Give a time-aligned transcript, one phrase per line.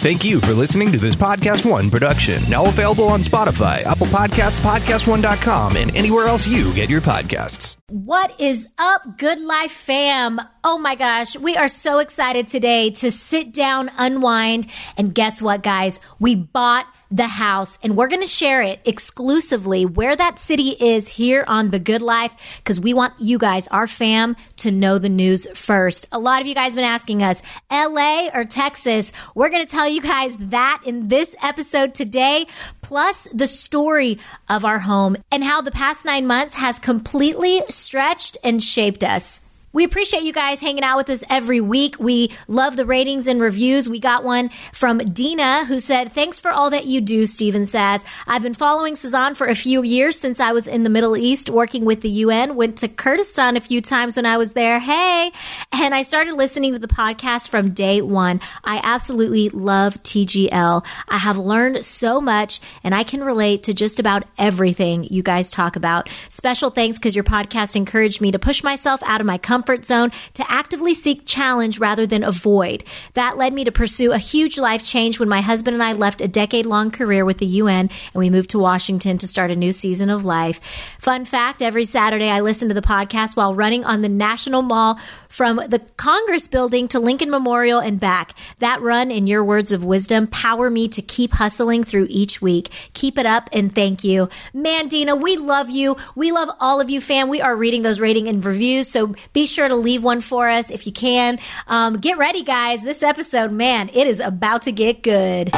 [0.00, 2.42] Thank you for listening to this Podcast One production.
[2.48, 7.76] Now available on Spotify, Apple Podcasts, PodcastOne.com, and anywhere else you get your podcasts.
[7.88, 10.40] What is up, Good Life fam?
[10.64, 15.62] Oh my gosh, we are so excited today to sit down, unwind, and guess what,
[15.62, 16.00] guys?
[16.18, 21.08] We bought the house and we're going to share it exclusively where that city is
[21.08, 25.08] here on The Good Life because we want you guys, our fam, to know the
[25.08, 26.06] news first.
[26.12, 29.12] A lot of you guys have been asking us, LA or Texas?
[29.34, 32.46] We're going to tell you guys that in this episode today,
[32.80, 38.38] plus the story of our home and how the past nine months has completely stretched
[38.44, 39.40] and shaped us.
[39.72, 41.94] We appreciate you guys hanging out with us every week.
[42.00, 43.88] We love the ratings and reviews.
[43.88, 48.04] We got one from Dina who said, Thanks for all that you do, Steven says.
[48.26, 51.50] I've been following Sazan for a few years since I was in the Middle East
[51.50, 52.56] working with the UN.
[52.56, 54.80] Went to Kurdistan a few times when I was there.
[54.80, 55.30] Hey!
[55.72, 58.40] And I started listening to the podcast from day one.
[58.64, 60.84] I absolutely love TGL.
[61.08, 65.52] I have learned so much and I can relate to just about everything you guys
[65.52, 66.08] talk about.
[66.28, 69.84] Special thanks because your podcast encouraged me to push myself out of my comfort comfort
[69.84, 72.82] zone to actively seek challenge rather than avoid.
[73.12, 76.22] That led me to pursue a huge life change when my husband and I left
[76.22, 79.56] a decade long career with the UN and we moved to Washington to start a
[79.56, 80.60] new season of life.
[80.98, 84.98] Fun fact every Saturday I listen to the podcast while running on the National Mall
[85.28, 88.32] from the Congress building to Lincoln Memorial and back.
[88.60, 92.70] That run, in your words of wisdom, power me to keep hustling through each week.
[92.94, 94.30] Keep it up and thank you.
[94.54, 95.98] Mandina, we love you.
[96.16, 97.28] We love all of you, fam.
[97.28, 100.70] We are reading those rating and reviews, so be sure to leave one for us
[100.70, 101.38] if you can.
[101.66, 102.82] Um, get ready, guys.
[102.82, 105.50] This episode, man, it is about to get good.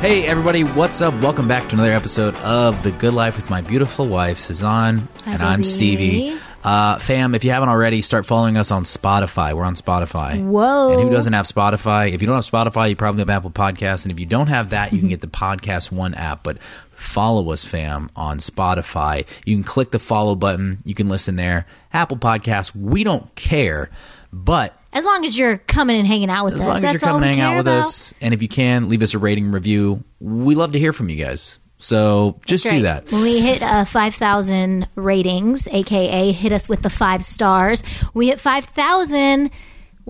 [0.00, 1.12] Hey everybody, what's up?
[1.22, 5.34] Welcome back to another episode of The Good Life with my beautiful wife, Sazan, Hi,
[5.34, 5.62] and I'm.
[5.62, 6.38] Stevie.
[6.62, 9.54] Uh, fam, if you haven't already, start following us on Spotify.
[9.54, 10.44] We're on Spotify.
[10.44, 10.92] Whoa.
[10.92, 12.12] And who doesn't have Spotify?
[12.12, 14.04] If you don't have Spotify, you probably have Apple Podcasts.
[14.04, 16.42] And if you don't have that, you can get the Podcast One app.
[16.42, 16.58] But
[16.90, 19.26] follow us, fam, on Spotify.
[19.46, 20.78] You can click the follow button.
[20.84, 21.66] You can listen there.
[21.92, 23.88] Apple Podcasts, we don't care.
[24.32, 27.00] But As long as you're coming and hanging out with as us, long as you're
[27.00, 27.80] coming we to hang care out with about.
[27.80, 30.04] us, and if you can, leave us a rating review.
[30.20, 31.58] We love to hear from you guys.
[31.80, 33.10] So just That's do that.
[33.10, 37.82] When we hit uh, 5,000 ratings, aka hit us with the five stars,
[38.14, 39.50] we hit 5,000.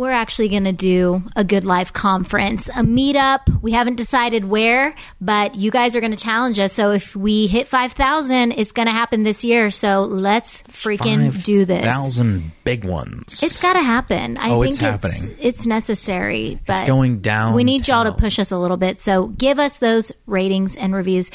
[0.00, 3.60] We're actually going to do a Good Life conference, a meetup.
[3.60, 6.72] We haven't decided where, but you guys are going to challenge us.
[6.72, 9.68] So if we hit 5,000, it's going to happen this year.
[9.68, 11.84] So let's freaking do this.
[11.84, 13.42] Thousand big ones.
[13.42, 14.38] It's got to happen.
[14.38, 15.36] I Oh, think it's happening.
[15.38, 16.58] It's necessary.
[16.66, 19.02] But going down We need y'all to push us a little bit.
[19.02, 21.30] So give us those ratings and reviews.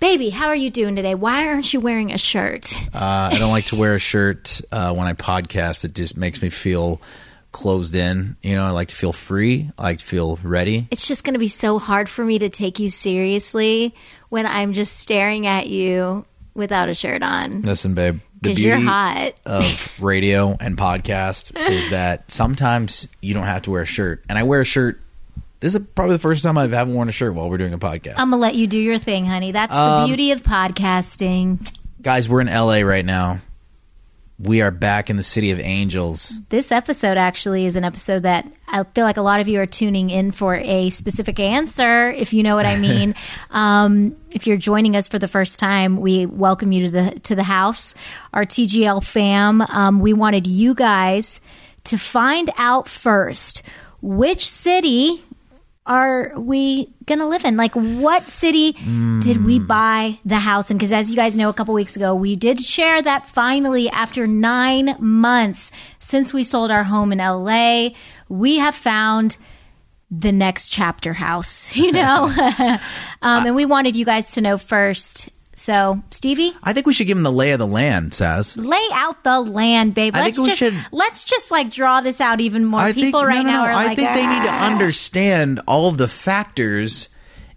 [0.00, 1.14] Baby, how are you doing today?
[1.14, 2.74] Why aren't you wearing a shirt?
[2.94, 5.86] Uh, I don't like to wear a shirt uh, when I podcast.
[5.86, 6.98] It just makes me feel
[7.52, 8.36] closed in.
[8.42, 9.70] You know, I like to feel free.
[9.78, 10.88] I like to feel ready.
[10.90, 13.94] It's just going to be so hard for me to take you seriously
[14.30, 16.24] when I'm just staring at you
[16.54, 17.60] without a shirt on.
[17.60, 18.20] Listen, babe.
[18.40, 19.34] The Because beauty you're hot.
[19.46, 24.36] of radio and podcast is that sometimes you don't have to wear a shirt, and
[24.36, 25.00] I wear a shirt.
[25.60, 27.78] This is probably the first time I haven't worn a shirt while we're doing a
[27.78, 28.14] podcast.
[28.16, 29.52] I'm going to let you do your thing, honey.
[29.52, 31.72] That's Um, the beauty of podcasting.
[32.02, 33.38] Guys, we're in LA right now.
[34.42, 36.40] We are back in the city of angels.
[36.48, 39.66] This episode actually is an episode that I feel like a lot of you are
[39.66, 43.14] tuning in for a specific answer, if you know what I mean.
[43.50, 47.36] um, if you're joining us for the first time, we welcome you to the to
[47.36, 47.94] the house,
[48.34, 49.60] our TGL fam.
[49.60, 51.40] Um, we wanted you guys
[51.84, 53.62] to find out first
[54.00, 55.22] which city
[55.84, 57.56] are we gonna live in?
[57.56, 58.72] Like, what city
[59.20, 60.76] did we buy the house in?
[60.76, 64.26] Because as you guys know, a couple weeks ago, we did share that finally, after
[64.26, 67.90] nine months since we sold our home in LA,
[68.28, 69.36] we have found
[70.10, 71.74] the next chapter house.
[71.82, 72.26] You know,
[73.22, 75.30] um, and we wanted you guys to know first.
[75.62, 78.56] So, Stevie, I think we should give him the lay of the land, Says.
[78.56, 80.14] lay out the land, babe.
[80.16, 82.80] I Let's think we just should- let's just like draw this out even more.
[82.80, 83.68] I People think, right no, no, now no.
[83.70, 87.08] are I like, think they need to "Ah." understand all of the factors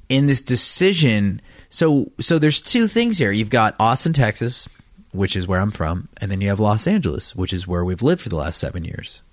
[0.07, 1.41] in this decision.
[1.69, 3.31] So, so there's two things here.
[3.31, 4.69] You've got Austin, Texas,
[5.11, 8.03] which is where I'm from, and then you have Los Angeles, which is where we've
[8.03, 9.23] lived for the last seven years.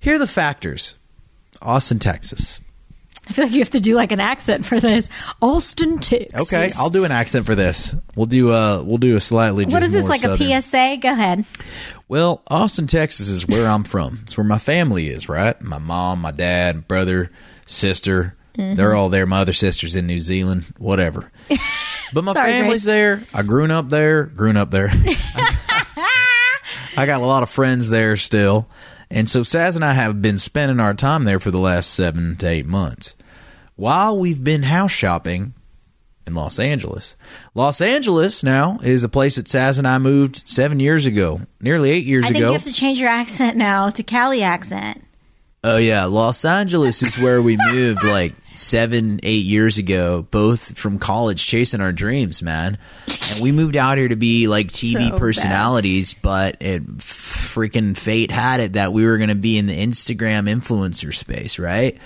[0.00, 0.94] Here are the factors.
[1.62, 2.60] Austin, Texas.
[3.28, 5.10] I feel like you have to do like an accent for this.
[5.42, 6.52] Austin, Texas.
[6.52, 7.94] Okay, I'll do an accent for this.
[8.16, 9.66] We'll do a we'll do a slightly.
[9.66, 10.50] What is this like southern.
[10.50, 10.98] a PSA?
[11.00, 11.44] Go ahead.
[12.08, 14.20] Well, Austin, Texas is where I'm from.
[14.22, 15.60] It's where my family is, right?
[15.60, 17.30] My mom, my dad, brother,
[17.66, 18.34] sister.
[18.56, 18.76] Mm-hmm.
[18.76, 19.26] They're all there.
[19.26, 21.28] My other sister's in New Zealand, whatever.
[22.12, 22.84] But my Sorry, family's Grace.
[22.84, 23.20] there.
[23.34, 24.24] I grew up there.
[24.24, 24.88] Grew up there.
[26.96, 28.66] I got a lot of friends there still.
[29.10, 32.36] And so Saz and I have been spending our time there for the last seven
[32.36, 33.14] to eight months.
[33.78, 35.54] While we've been house shopping
[36.26, 37.16] in Los Angeles.
[37.54, 41.92] Los Angeles now is a place that Saz and I moved seven years ago, nearly
[41.92, 42.28] eight years ago.
[42.28, 42.46] I think ago.
[42.48, 45.04] you have to change your accent now to Cali accent.
[45.62, 50.98] Oh yeah, Los Angeles is where we moved like seven, eight years ago, both from
[50.98, 52.78] college chasing our dreams, man.
[53.32, 55.18] And we moved out here to be like TV So bad.
[55.20, 59.78] personalities, but it freaking fate had it that we were going to be in the
[59.78, 61.96] Instagram influencer space, right?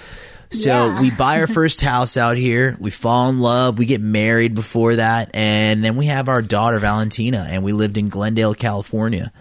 [0.53, 1.01] So Yeah.
[1.01, 2.77] we buy our first house out here.
[2.79, 3.79] We fall in love.
[3.79, 5.31] We get married before that.
[5.35, 9.33] And then we have our daughter, Valentina, and we lived in Glendale, California.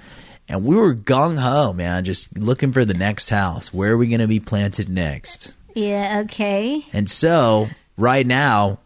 [0.47, 3.73] And we were gung ho, man, just looking for the next house.
[3.73, 5.53] Where are we going to be planted next?
[5.75, 6.83] Yeah, okay.
[6.91, 7.67] And so,
[7.97, 8.79] right now,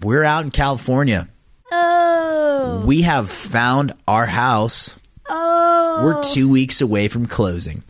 [0.00, 1.28] we're out in California.
[1.72, 2.82] Oh.
[2.84, 4.98] We have found our house.
[5.28, 6.00] Oh.
[6.04, 7.82] We're two weeks away from closing.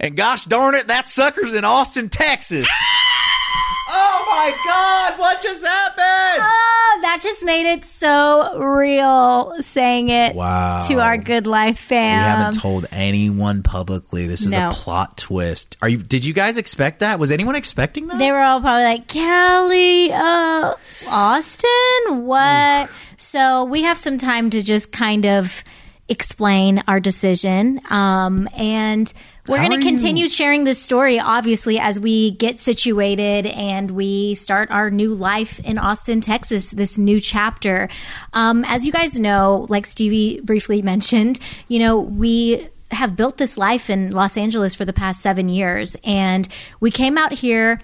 [0.00, 2.68] And gosh darn it, that sucker's in Austin, Texas.
[3.88, 6.44] oh my God, what just happened?
[6.46, 10.80] Oh, that just made it so real saying it Wow.
[10.86, 12.18] to our good life fam.
[12.18, 14.26] We haven't told anyone publicly.
[14.28, 14.68] This is No.
[14.68, 15.76] a plot twist.
[15.82, 15.98] Are you?
[15.98, 17.18] Did you guys expect that?
[17.18, 18.18] Was anyone expecting that?
[18.18, 20.74] they were all probably like, Cali, uh,
[21.10, 22.24] Austin?
[22.24, 22.90] What?
[23.16, 25.64] so we have some time to just kind of
[26.08, 27.80] explain our decision.
[27.90, 29.12] Um, and
[29.48, 34.34] we're going to continue you- sharing this story, obviously, as we get situated and we
[34.34, 37.88] start our new life in Austin, Texas, this new chapter.
[38.32, 43.58] Um, as you guys know, like Stevie briefly mentioned, you know, we have built this
[43.58, 45.96] life in Los Angeles for the past seven years.
[46.04, 46.46] And
[46.80, 47.80] we came out here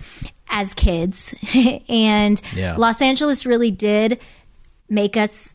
[0.48, 1.34] as kids,
[1.88, 2.76] and Yeah.
[2.76, 4.20] Los Angeles really did
[4.88, 5.54] make us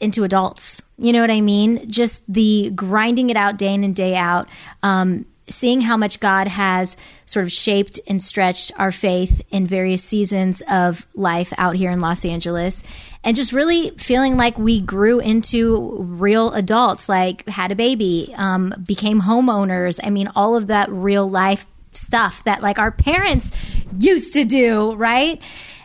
[0.00, 0.82] into adults.
[0.98, 1.90] You know what I mean?
[1.90, 4.48] Just the grinding it out day in and day out,
[4.82, 10.02] um, seeing how much God has sort of shaped and stretched our faith in various
[10.02, 12.82] seasons of life out here in Los Angeles,
[13.22, 18.74] and just really feeling like we grew into real adults, like had a baby, um,
[18.86, 20.00] became homeowners.
[20.02, 23.52] I mean, all of that real life stuff that like our parents
[23.98, 25.40] used to do, right?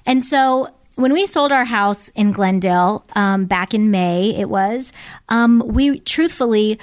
[0.05, 4.91] And so when we sold our house in Glendale um, back in May, it was,
[5.29, 6.79] um, we truthfully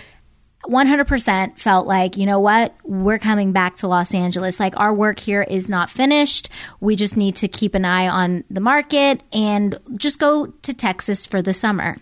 [0.64, 4.58] 100% felt like, you know what, we're coming back to Los Angeles.
[4.58, 6.48] Like, our work here is not finished.
[6.80, 11.26] We just need to keep an eye on the market and just go to Texas
[11.26, 11.96] for the summer.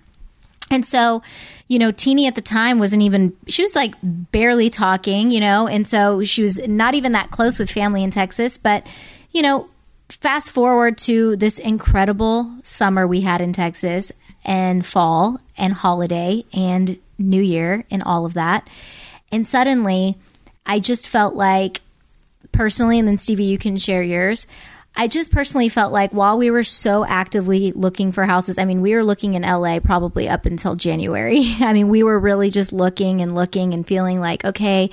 [0.70, 1.22] And so,
[1.68, 5.68] you know, Teeny at the time wasn't even, she was like barely talking, you know,
[5.68, 8.58] and so she was not even that close with family in Texas.
[8.58, 8.90] But,
[9.30, 9.68] you know,
[10.08, 14.10] fast forward to this incredible summer we had in Texas
[14.44, 18.68] and fall and holiday and New Year and all of that.
[19.32, 20.16] And suddenly,
[20.64, 21.80] I just felt like,
[22.52, 24.46] personally, and then Stevie, you can share yours.
[24.98, 28.80] I just personally felt like while we were so actively looking for houses, I mean,
[28.80, 31.54] we were looking in LA probably up until January.
[31.60, 34.88] I mean, we were really just looking and looking and feeling like, okay,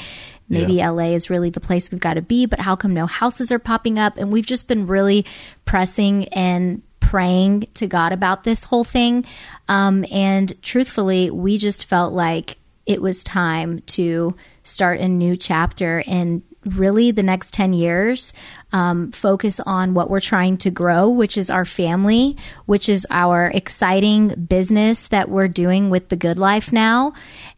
[0.50, 0.90] maybe Yeah.
[0.90, 3.60] LA is really the place we've got to be, but how come no houses are
[3.60, 4.18] popping up?
[4.18, 5.26] And we've just been really
[5.64, 9.26] pressing and praying to God about this whole thing.
[9.68, 16.04] Um, and truthfully, we just felt like it was time to start a new chapter
[16.08, 18.34] and really the next 10 years
[18.72, 23.48] um, focus on what we're trying to grow which is our family which is our
[23.54, 27.12] exciting business that we're doing with the good life now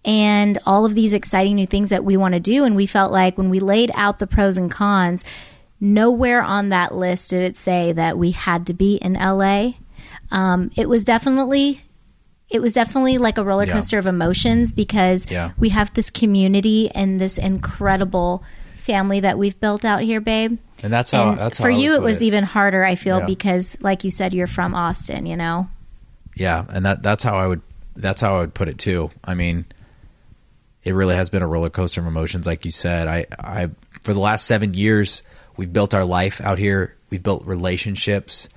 [0.04, 3.12] and all of these exciting new things that we want to do and we felt
[3.12, 5.24] like when we laid out the pros and cons
[5.80, 9.72] nowhere on that list did it say that we had to be in la
[10.32, 11.80] um, it was definitely
[12.50, 13.74] it was definitely like a roller Yeah.
[13.74, 15.52] coaster of emotions because Yeah.
[15.58, 18.44] we have this community and this incredible
[18.78, 20.60] family that we've built out here, babe.
[20.84, 21.30] And that's how.
[21.30, 22.84] And that's how for you, it was even harder.
[22.86, 23.26] I feel Yeah.
[23.26, 25.26] because, like you said, you're from Austin.
[25.26, 25.68] You know,
[26.36, 27.62] Yeah, and that that's how I would
[27.96, 29.10] that's how I would put it too.
[29.24, 29.66] I mean,
[30.84, 33.08] it really has been a roller coaster of emotions, like you said.
[33.08, 33.70] I I
[34.02, 35.24] for the last seven years,
[35.58, 36.96] we've built our life out here.
[37.10, 38.50] We've built relationships,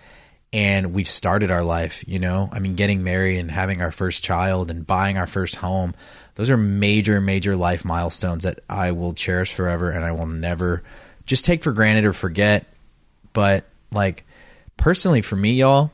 [0.52, 2.04] and we've started our life.
[2.06, 5.56] You know, I mean, getting married and having our first child and buying our first
[5.56, 5.94] home.
[6.34, 10.82] Those are major, major life milestones that I will cherish forever, and I will never
[11.26, 12.66] just take for granted or forget.
[13.32, 14.24] But like
[14.76, 15.90] personally, for me, y'all,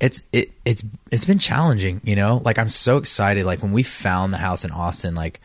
[0.00, 2.42] it's it it's it's been challenging, you know.
[2.44, 3.46] Like I'm so excited.
[3.46, 5.40] Like when we found the house in Austin, like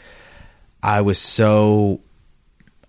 [0.82, 2.00] I was so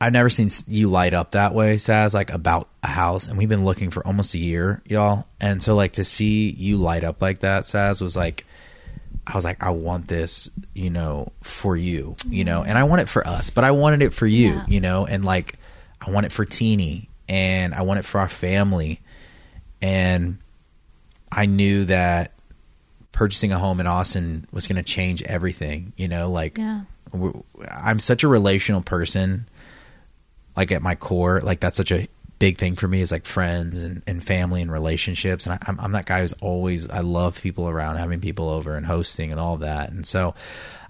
[0.01, 3.29] I've never seen you light up that way, Saz, like about a house.
[3.29, 5.27] And we've been looking for almost a year, y'all.
[5.41, 8.47] And so, like, to see you light up like that, Saz, was like,
[9.27, 13.03] I was like, I want this, you know, for you, you know, and I want
[13.03, 14.65] it for us, but I wanted it for you, Yeah.
[14.69, 15.55] you know, and like,
[16.01, 19.01] I want it for Teeny and I want it for our family.
[19.83, 20.39] And
[21.31, 22.33] I knew that
[23.13, 26.81] purchasing a home in Austin was going to change everything, you know, like, Yeah.
[27.71, 29.45] I'm such a relational person,
[30.57, 33.83] like at my core, like that's such a big thing for me is like friends
[33.83, 35.47] and, and family and relationships.
[35.47, 38.77] And I, I'm, I'm that guy who's always, I love people around, having people over
[38.77, 39.91] and hosting and all that.
[39.91, 40.35] And so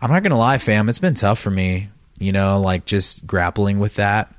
[0.00, 1.88] I'm not going to lie, fam, it's been tough for me,
[2.19, 4.35] you know, like just grappling with that.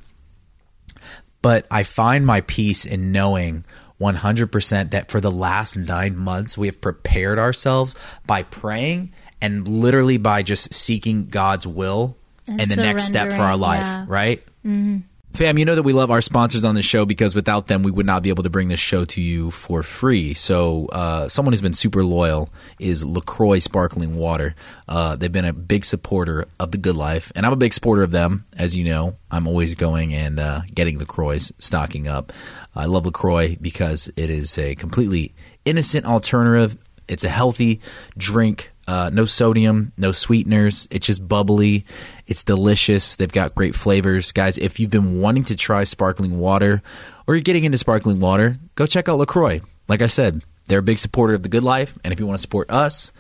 [1.42, 3.66] But I find my peace in knowing
[4.00, 9.12] 100% that for the last nine months, we have prepared ourselves by praying
[9.42, 12.16] and literally by just seeking God's will
[12.48, 14.06] and, And the next step for our life, yeah.
[14.08, 14.44] right?
[14.66, 14.98] Mm-hmm.
[15.34, 17.92] Fam, you know that we love our sponsors on the show because without them, we
[17.92, 20.34] would not be able to bring this show to you for free.
[20.34, 24.56] So, uh, someone who's been super loyal is LaCroix Sparkling Water.
[24.90, 28.04] Uh, they've been a big supporter of the good life, and I'm a big supporter
[28.04, 28.44] of them.
[28.58, 32.34] As you know, I'm always going and uh, getting LaCroix, stocking up.
[32.76, 35.32] I love LaCroix because it is a completely
[35.64, 36.78] innocent alternative.
[37.08, 37.80] It's a healthy
[38.18, 38.71] drink.
[38.88, 40.88] Uh, no sodium, no sweeteners.
[40.92, 41.86] It's just bubbly.
[42.28, 43.16] It's delicious.
[43.16, 44.32] They've got great flavors.
[44.32, 46.82] Guys, if you've been wanting to try sparkling water
[47.28, 49.62] or you're getting into sparkling water, go check out LaCroix.
[49.88, 51.98] Like I said, they're a big supporter of the good life.
[52.04, 53.12] And if you want to support us,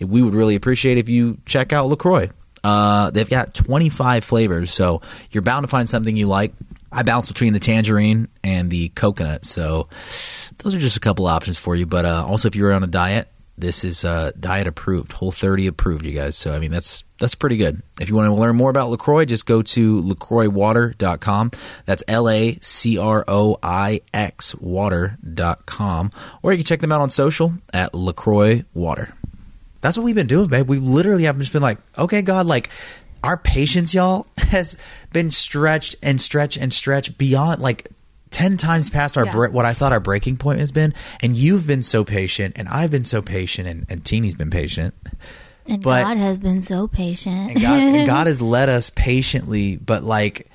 [0.00, 2.30] we would really appreciate if you check out LaCroix.
[2.62, 5.00] Uh, they've got 25 flavors, so
[5.30, 6.52] you're bound to find something you like.
[6.92, 9.88] I bounce between the tangerine and the coconut, so
[10.58, 11.86] those are just a couple options for you.
[11.86, 13.28] But uh, also, if you're on a diet,
[13.60, 16.36] this is uh, diet approved, Whole 30 approved, you guys.
[16.36, 17.82] So I mean, that's that's pretty good.
[18.00, 21.50] If you want to learn more about Lacroix, just go to lacroixwater.com.
[21.84, 26.10] That's L A C R O I X water.com,
[26.42, 29.12] or you can check them out on social at Lacroix Water.
[29.80, 30.68] That's what we've been doing, babe.
[30.68, 32.68] We literally have just been like, okay, God, like
[33.22, 34.76] our patience, y'all, has
[35.12, 37.88] been stretched and stretched and stretched beyond like
[38.30, 39.32] 10 times past our Yeah.
[39.32, 40.94] bre- what I thought our breaking point has been.
[41.20, 44.94] And you've been so patient, and I've been so patient, and, and Teeny's been patient.
[45.68, 47.50] And But- God has been so patient.
[47.52, 50.46] And God, and God has led us patiently, but like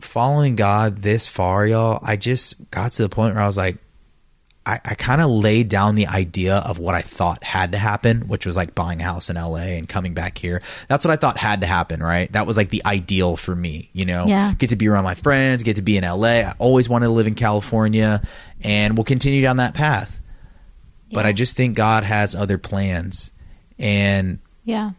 [0.00, 3.76] following God this far, y'all, I just got to the point where I was like,
[4.66, 8.28] I, I kind of laid down the idea of what I thought had to happen,
[8.28, 10.62] which was like buying a house in LA and coming back here.
[10.88, 12.32] That's what I thought had to happen, right?
[12.32, 14.24] That was like the ideal for me, you know?
[14.26, 14.54] Yeah.
[14.56, 16.40] Get to be around my friends, get to be in LA.
[16.40, 18.22] I always wanted to live in California,
[18.62, 20.18] and we'll continue down that path.
[21.12, 23.30] But I just think God has other plans.
[23.78, 24.92] And yeah.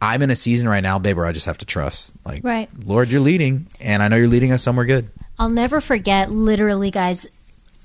[0.00, 2.12] I'm in a season right now, babe, where I just have to trust.
[2.24, 2.70] Like, Right.
[2.86, 5.08] Lord, you're leading, and I know you're leading us somewhere good.
[5.38, 7.26] I'll never forget, literally, guys,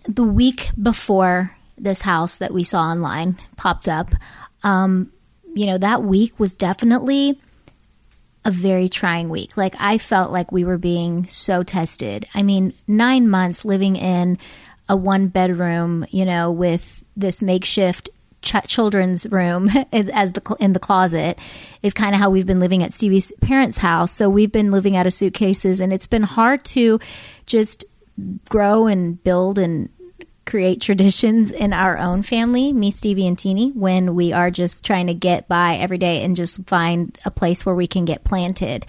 [0.07, 4.11] the week before this house that we saw online popped up.
[4.63, 5.11] Um,
[5.53, 7.39] you know, that week was definitely
[8.43, 9.57] a very trying week.
[9.57, 12.27] Like, I felt like we were being so tested.
[12.33, 14.37] I mean, nine months living in
[14.87, 18.09] a one bedroom, you know, with this makeshift
[18.41, 21.39] ch- children's room as the cl- in the closet
[21.81, 24.11] is kind of how we've been living at Stevie's parents' house.
[24.11, 26.99] So we've been living out of suitcases, and it's been hard to
[27.47, 27.85] just
[28.47, 29.89] grow and build and
[30.45, 35.07] create traditions in our own family, me, Stevie, and Teeny, when we are just trying
[35.07, 38.85] to get by every day and just find a place where we can get planted.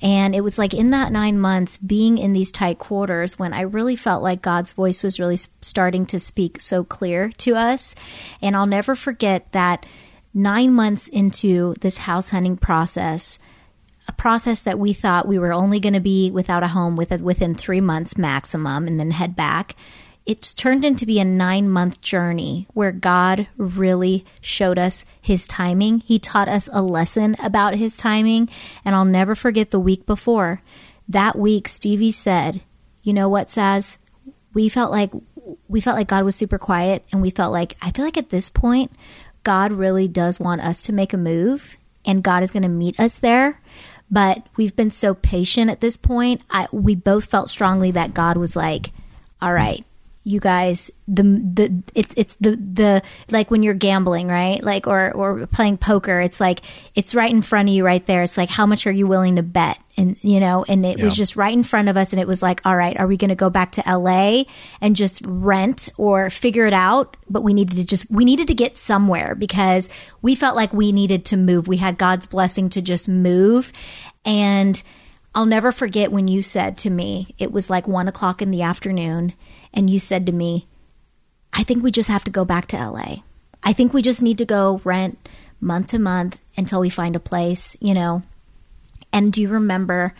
[0.00, 3.62] And it was like in that nine months, being in these tight quarters, when I
[3.62, 7.96] really felt like God's voice was really starting to speak so clear to us.
[8.40, 9.84] And I'll never forget that
[10.32, 13.40] nine months into this house hunting process,
[14.06, 17.54] a process that we thought we were only going to be without a home within
[17.54, 19.74] three months maximum and then head back.
[20.30, 25.98] It's turned into be a nine month journey where God really showed us his timing.
[25.98, 28.48] He taught us a lesson about his timing.
[28.84, 30.60] And I'll never forget the week before.
[31.08, 32.62] That week, Stevie said,
[33.02, 33.96] You know what, Saz?
[34.54, 35.10] We felt like
[35.66, 38.30] we felt like God was super quiet and we felt like I feel like at
[38.30, 38.92] this point
[39.42, 43.00] God really does want us to make a move and God is going to meet
[43.00, 43.60] us there.
[44.08, 46.42] But we've been so patient at this point.
[46.48, 48.92] I, we both felt strongly that God was like,
[49.42, 49.84] all right,
[50.22, 54.62] you guys, the, the, it's, it's the, the, like when you're gambling, right?
[54.62, 56.60] Like, or, or playing poker, it's like,
[56.94, 58.22] it's right in front of you right there.
[58.22, 59.78] It's like, how much are you willing to bet?
[59.96, 62.12] And, you know, and it was just right in front of us.
[62.12, 64.44] And it was like, all right, are we going to go back to LA
[64.80, 67.16] and just rent or figure it out?
[67.28, 69.90] But we needed to just, we needed to get somewhere because
[70.22, 71.66] we felt like we needed to move.
[71.66, 73.72] We had God's blessing to just move.
[74.24, 74.82] And
[75.34, 78.62] I'll never forget when you said to me, it was like one o'clock in the
[78.62, 79.34] afternoon,
[79.72, 80.66] and you said to me,
[81.52, 83.16] I think we just have to go back to LA.
[83.62, 85.18] I think we just need to go rent
[85.60, 88.22] month to month until we find a place, you know.
[89.12, 90.14] And do you remember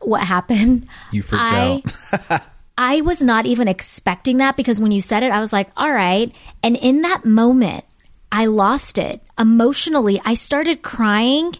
[0.00, 0.88] what happened?
[1.10, 1.82] You freaked I,
[2.30, 2.40] out.
[2.78, 5.92] I was not even expecting that because when you said it, I was like, all
[5.92, 6.32] right.
[6.62, 7.84] And in that moment,
[8.30, 10.20] I lost it emotionally.
[10.24, 11.54] I started crying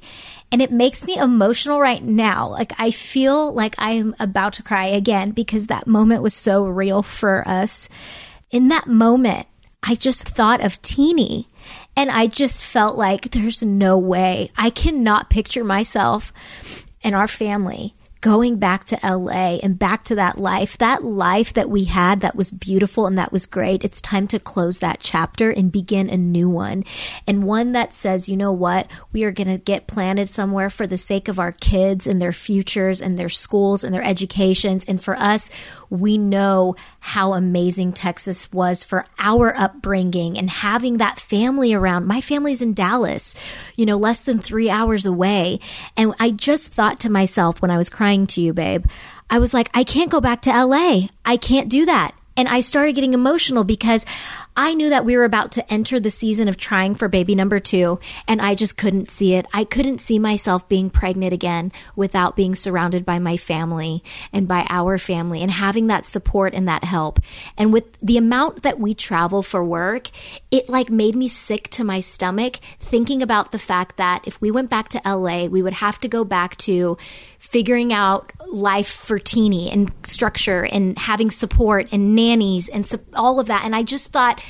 [0.52, 2.48] and it makes me emotional right now.
[2.48, 7.02] Like I feel like I'm about to cry again because that moment was so real
[7.02, 7.88] for us.
[8.50, 9.46] In that moment,
[9.82, 11.48] I just thought of Teeny
[11.96, 14.50] and I just felt like there's no way.
[14.56, 16.32] I cannot picture myself
[17.02, 21.68] and our family going back to LA and back to that life, that life that
[21.68, 23.84] we had that was beautiful and that was great.
[23.84, 26.84] It's time to close that chapter and begin a new one.
[27.26, 28.88] And one that says, you know what?
[29.12, 32.32] We are going to get planted somewhere for the sake of our kids and their
[32.32, 34.84] futures and their schools and their educations.
[34.84, 35.50] And for us,
[35.92, 42.06] we know how amazing Texas was for our upbringing and having that family around.
[42.06, 43.34] My family's in Dallas,
[43.76, 45.60] you know, less than three hours away.
[45.94, 48.86] And I just thought to myself when I was crying to you, babe,
[49.28, 51.08] I was like, I can't go back to LA.
[51.26, 52.14] I can't do that.
[52.38, 54.06] And I started getting emotional because
[54.56, 57.58] I knew that we were about to enter the season of trying for baby number
[57.58, 59.46] two, and I just couldn't see it.
[59.54, 64.66] I couldn't see myself being pregnant again without being surrounded by my family and by
[64.68, 67.18] our family and having that support and that help.
[67.56, 70.08] And with the amount that we travel for work,
[70.50, 74.50] it like made me sick to my stomach thinking about the fact that if we
[74.50, 76.98] went back to LA, we would have to go back to
[77.52, 83.38] figuring out life for teeny and structure and having support and nannies and su- all
[83.38, 83.62] of that.
[83.66, 84.42] And I just thought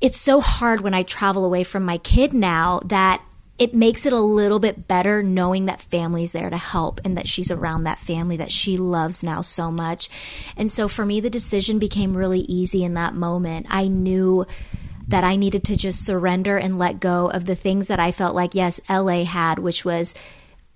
[0.00, 3.20] it's so hard when I travel away from my kid now that
[3.58, 7.26] it makes it a little bit better knowing that family's there to help and that
[7.26, 10.08] she's around that family that she loves now so much.
[10.56, 13.66] And so for me, the decision became really easy in that moment.
[13.68, 14.46] I knew
[15.08, 18.36] that I needed to just surrender and let go of the things that I felt
[18.36, 20.14] like, yes, LA had, which was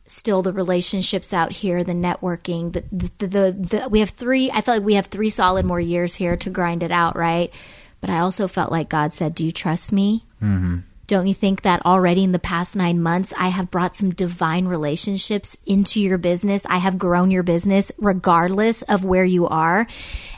[0.06, 4.60] still the relationships out here, the networking, the, the, the, the, we have three, I
[4.60, 7.52] feel like we have three solid more years here to grind it out, right?
[8.00, 10.24] But I also felt like God said, Do you trust me?
[10.42, 10.80] Mm-hmm.
[11.06, 14.66] Don't you think that already in the past nine months, I have brought some divine
[14.66, 16.64] relationships into your business?
[16.66, 19.86] I have grown your business regardless of where you are.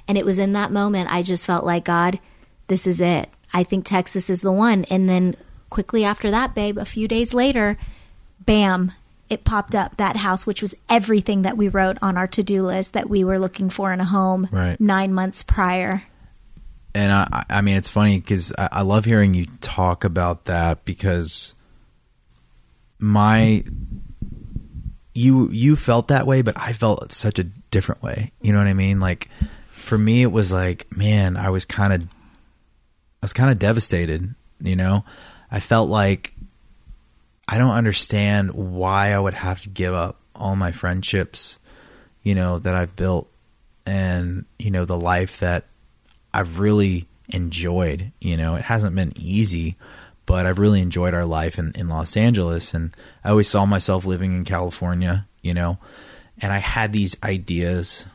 [0.09, 2.18] And it was in that moment, I just felt like, God,
[2.66, 3.29] this is it.
[3.52, 4.85] I think Texas is the one.
[4.85, 5.37] And then
[5.70, 7.79] quickly after that, babe, a few days later,
[8.44, 8.92] bam,
[9.28, 12.62] it popped up that house, which was everything that we wrote on our to do
[12.64, 14.80] list that we were looking for in a home Right.
[14.80, 16.02] nine months prior.
[16.94, 20.84] and I, I mean, it's funny because I, I love hearing you talk about that
[20.84, 21.54] because
[22.98, 23.62] my
[25.14, 28.32] you you felt that way, but I felt such a different way.
[28.42, 29.00] You know what I mean?
[29.00, 29.28] Like
[29.68, 32.06] for me, it was like, man, I was kind of, I
[33.22, 34.34] was kind of devastated.
[34.60, 35.04] You know,
[35.50, 36.32] I felt like
[37.48, 41.59] I don't understand why I would have to give up all my friendships,
[42.22, 43.30] you know, that I've built
[43.87, 45.64] and, you know, the life that
[46.35, 48.11] I've really enjoyed.
[48.20, 49.76] You know, it hasn't been easy,
[50.26, 52.74] but I've really enjoyed our life in, in Los Angeles.
[52.74, 52.90] And
[53.24, 55.78] I always saw myself living in California, you know,
[56.42, 58.06] and I had these ideas,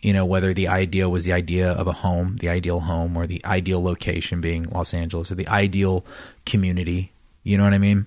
[0.00, 3.26] you know, whether the idea was the idea of a home, the ideal home, or
[3.26, 6.04] the ideal location being Los Angeles, or the ideal
[6.46, 7.10] community.
[7.42, 8.06] You know what I mean?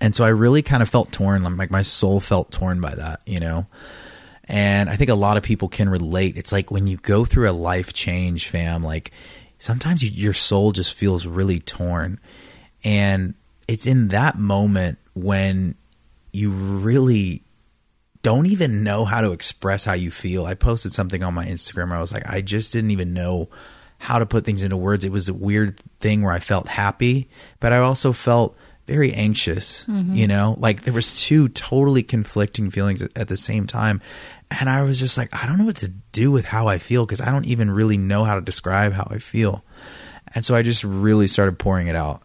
[0.00, 3.20] And so I really kind of felt torn, like my soul felt torn by that,
[3.26, 3.66] you know?
[4.44, 6.36] And I think a lot of people can relate.
[6.36, 9.12] It's like when you go through a life change, fam, like
[9.58, 12.18] sometimes you, your soul just feels really torn.
[12.82, 13.34] And
[13.68, 15.76] it's in that moment when
[16.32, 17.42] you really
[18.22, 20.46] don't even know how to express how you feel.
[20.46, 23.48] I posted something on my Instagram where I was like, I just didn't even know
[23.98, 25.04] how to put things into words.
[25.04, 27.28] It was a weird thing where I felt happy,
[27.60, 28.56] but I also felt
[28.90, 30.56] very anxious, you know?
[30.58, 34.00] Like there was two totally conflicting feelings at, at the same time.
[34.58, 37.06] And I was just like, I don't know what to do with how I feel
[37.06, 39.62] because I don't even really know how to describe how I feel.
[40.34, 42.22] And so I just really started pouring it out.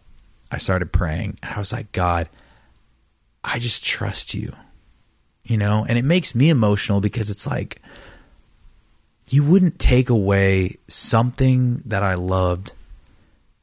[0.52, 2.28] I started praying and I was like, God,
[3.44, 4.52] I just trust you,
[5.44, 5.86] you know?
[5.88, 7.80] And it makes me emotional because it's like,
[9.30, 12.72] you wouldn't take away something that I loved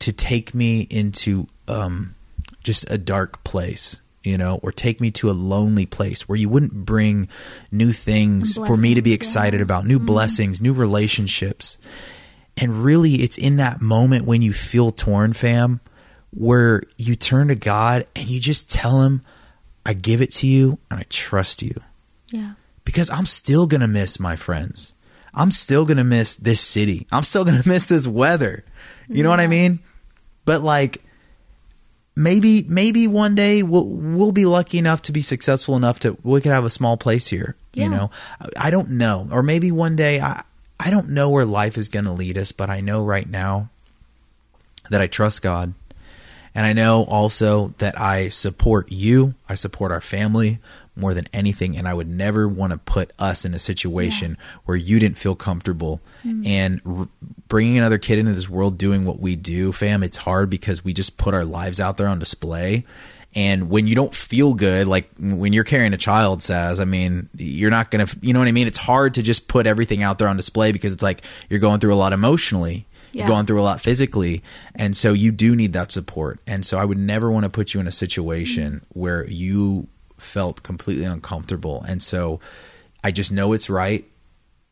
[0.00, 2.14] to take me into um,
[2.62, 6.48] just a dark place, you know, or take me to a lonely place where you
[6.48, 7.28] wouldn't bring
[7.70, 9.64] new things for me to be excited yeah.
[9.64, 10.06] about, new mm-hmm.
[10.06, 11.78] blessings, new relationships.
[12.56, 15.80] And really, it's in that moment when you feel torn, fam,
[16.30, 19.22] where you turn to God and you just tell Him,
[19.84, 21.80] I give it to you and I trust you
[22.30, 22.52] Yeah.
[22.84, 24.92] because I'm still going to miss my friends.
[25.34, 27.06] I'm still going to miss this city.
[27.10, 28.64] I'm still going to miss this weather.
[29.08, 29.80] You know what I mean?
[30.44, 31.02] But like
[32.14, 36.40] maybe maybe one day we'll we'll be lucky enough to be successful enough to we
[36.40, 37.84] could have a small place here, Yeah.
[37.84, 38.10] you know.
[38.58, 39.28] I don't know.
[39.30, 40.42] Or maybe one day I
[40.78, 43.68] I don't know where life is going to lead us, but I know right now
[44.90, 45.74] that I trust God.
[46.54, 50.58] And I know also that I support you, I support our family
[50.94, 51.76] more than anything.
[51.76, 55.34] And I would never want to put us in a situation where you didn't feel
[55.34, 56.00] comfortable.
[56.24, 56.46] Mm-hmm.
[56.46, 57.08] And r-
[57.48, 60.92] bringing another kid into this world doing what we do, fam, it's hard because we
[60.92, 62.84] just put our lives out there on display.
[63.34, 67.30] And when you don't feel good, like when you're carrying a child, says, I mean,
[67.34, 68.66] you're not going to, you know what I mean?
[68.66, 71.80] It's hard to just put everything out there on display because it's like you're going
[71.80, 72.84] through a lot emotionally.
[73.12, 73.22] Yeah.
[73.22, 74.42] You're going through a lot physically.
[74.74, 76.40] And so you do need that support.
[76.46, 79.00] And so I would never want to put you in a situation mm-hmm.
[79.00, 79.88] where you
[80.22, 81.84] felt completely uncomfortable.
[81.86, 82.40] And so
[83.02, 84.04] I just know it's right.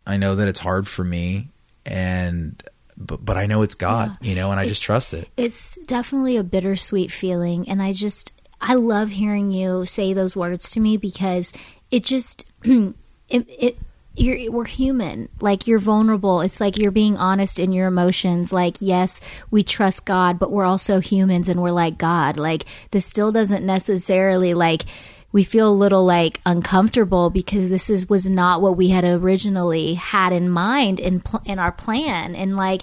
[0.06, 1.48] I know that it's hard for me
[1.86, 2.62] and
[3.00, 5.28] but but I know it's God, you know, and I just trust it.
[5.36, 7.68] It's definitely a bittersweet feeling.
[7.68, 11.52] And I just, I love hearing you say those words to me because
[11.90, 12.94] it just, it,
[13.30, 13.76] it,
[14.16, 15.30] you're, we're human.
[15.40, 16.42] Like you're vulnerable.
[16.42, 18.52] It's like you're being honest in your emotions.
[18.52, 22.36] Like, yes, we trust God, but we're also humans and we're like God.
[22.36, 24.84] Like this still doesn't necessarily like,
[25.32, 29.94] we feel a little like uncomfortable because this is was not what we had originally
[29.94, 32.34] had in mind in pl- in our plan.
[32.34, 32.82] And like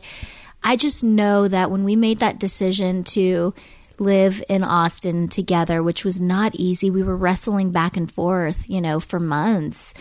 [0.64, 3.54] I just know that when we made that decision to
[4.00, 8.80] live in Austin together which was not easy we were wrestling back and forth you
[8.80, 9.94] know for months.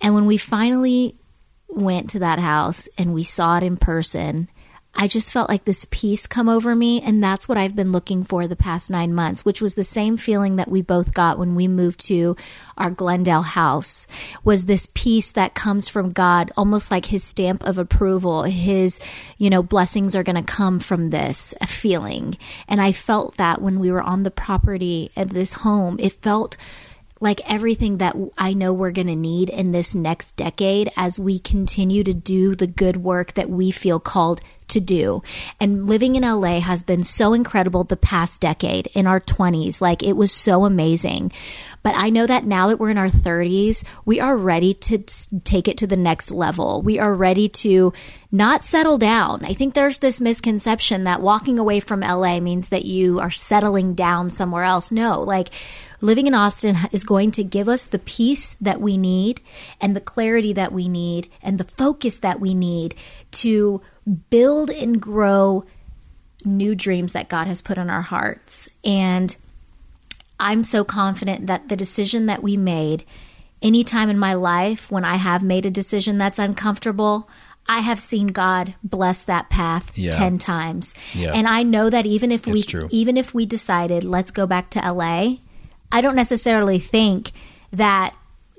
[0.00, 1.14] And when we finally
[1.68, 4.48] went to that house and we saw it in person
[4.94, 8.24] I just felt like this peace come over me, and that's what I've been looking
[8.24, 11.54] for the past nine months, which was the same feeling that we both got when
[11.54, 12.36] we moved to
[12.76, 14.06] our Glendale house.
[14.44, 18.42] Was this peace that comes from God, almost like His stamp of approval.
[18.42, 19.00] His,
[19.38, 22.36] you know, blessings are going to come from this feeling,
[22.68, 25.98] and I felt that when we were on the property of this home.
[26.00, 26.56] It felt
[27.20, 31.38] like everything that I know we're going to need in this next decade as we
[31.38, 35.22] continue to do the good work that we feel called to do.
[35.60, 39.80] And living in LA has been so incredible the past decade in our 20s.
[39.80, 41.32] Like it was so amazing.
[41.82, 44.98] But I know that now that we're in our 30s, we are ready to
[45.44, 46.82] take it to the next level.
[46.82, 47.92] We are ready to
[48.30, 49.44] not settle down.
[49.44, 53.94] I think there's this misconception that walking away from LA means that you are settling
[53.94, 54.92] down somewhere else.
[54.92, 55.48] No, like
[56.00, 59.40] living in Austin is going to give us the peace that we need
[59.80, 62.94] and the clarity that we need and the focus that we need
[63.32, 63.80] to
[64.30, 65.64] build and grow
[66.44, 68.68] new dreams that God has put on our hearts.
[68.84, 69.36] And
[70.38, 73.04] I'm so confident that the decision that we made
[73.62, 77.28] anytime in my life when I have made a decision that's uncomfortable,
[77.68, 80.12] I have seen God bless that path Yeah.
[80.12, 80.94] 10 times.
[81.14, 81.32] Yeah.
[81.34, 84.80] And I know that even if we even if we decided let's go back to
[84.80, 85.36] LA,
[85.92, 87.32] I don't necessarily think
[87.72, 88.14] that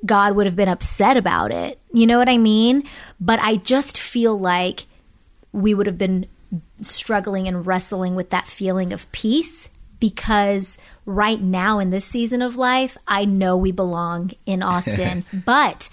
[0.05, 1.79] God would have been upset about it.
[1.91, 2.83] You know what I mean?
[3.19, 4.85] But I just feel like
[5.53, 6.27] we would have been
[6.81, 12.57] struggling and wrestling with that feeling of peace because right now in this season of
[12.57, 15.23] life, I know we belong in Austin.
[15.45, 15.89] but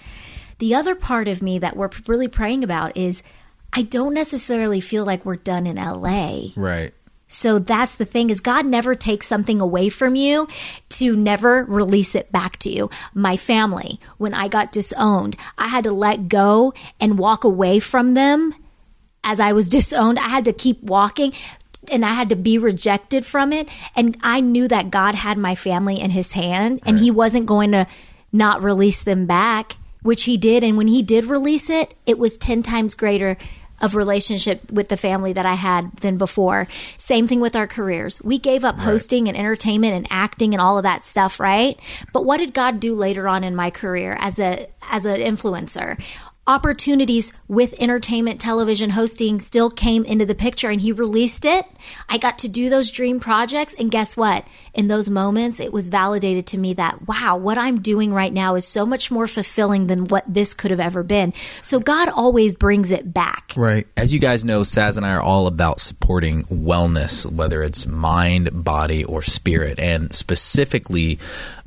[0.57, 3.23] the other part of me that we're really praying about is
[3.71, 6.47] I don't necessarily feel like we're done in LA.
[6.55, 6.93] Right.
[7.31, 10.47] So that's the thing is God never takes something away from you
[10.89, 12.89] to never release it back to you.
[13.13, 18.15] My family, when I got disowned, I had to let go and walk away from
[18.15, 18.55] them
[19.23, 20.19] as I was disowned.
[20.19, 21.33] I had to keep walking
[21.91, 23.69] and I had to be rejected from it.
[23.95, 27.71] And I knew that God had my family in his hand and he wasn't going
[27.71, 27.87] to
[28.31, 30.63] not release them back, which he did.
[30.63, 33.37] And when he did release it, it was 10 times greater
[33.81, 36.67] of relationship with the family that I had than before.
[36.97, 38.21] Same thing with our careers.
[38.21, 41.79] We gave up hosting and entertainment and acting and all of that stuff, right?
[42.13, 46.01] But what did God do later on in my career as a as an influencer?
[46.49, 51.63] Opportunities with entertainment television hosting still came into the picture and he released it.
[52.09, 53.75] I got to do those dream projects.
[53.75, 54.47] And guess what?
[54.73, 58.55] In those moments, it was validated to me that, wow, what I'm doing right now
[58.55, 61.33] is so much more fulfilling than what this could have ever been.
[61.61, 63.53] So God always brings it back.
[63.55, 63.85] Right.
[63.95, 68.63] As you guys know, Saz and I are all about supporting wellness, whether it's mind,
[68.63, 69.79] body, or spirit.
[69.79, 71.19] And specifically,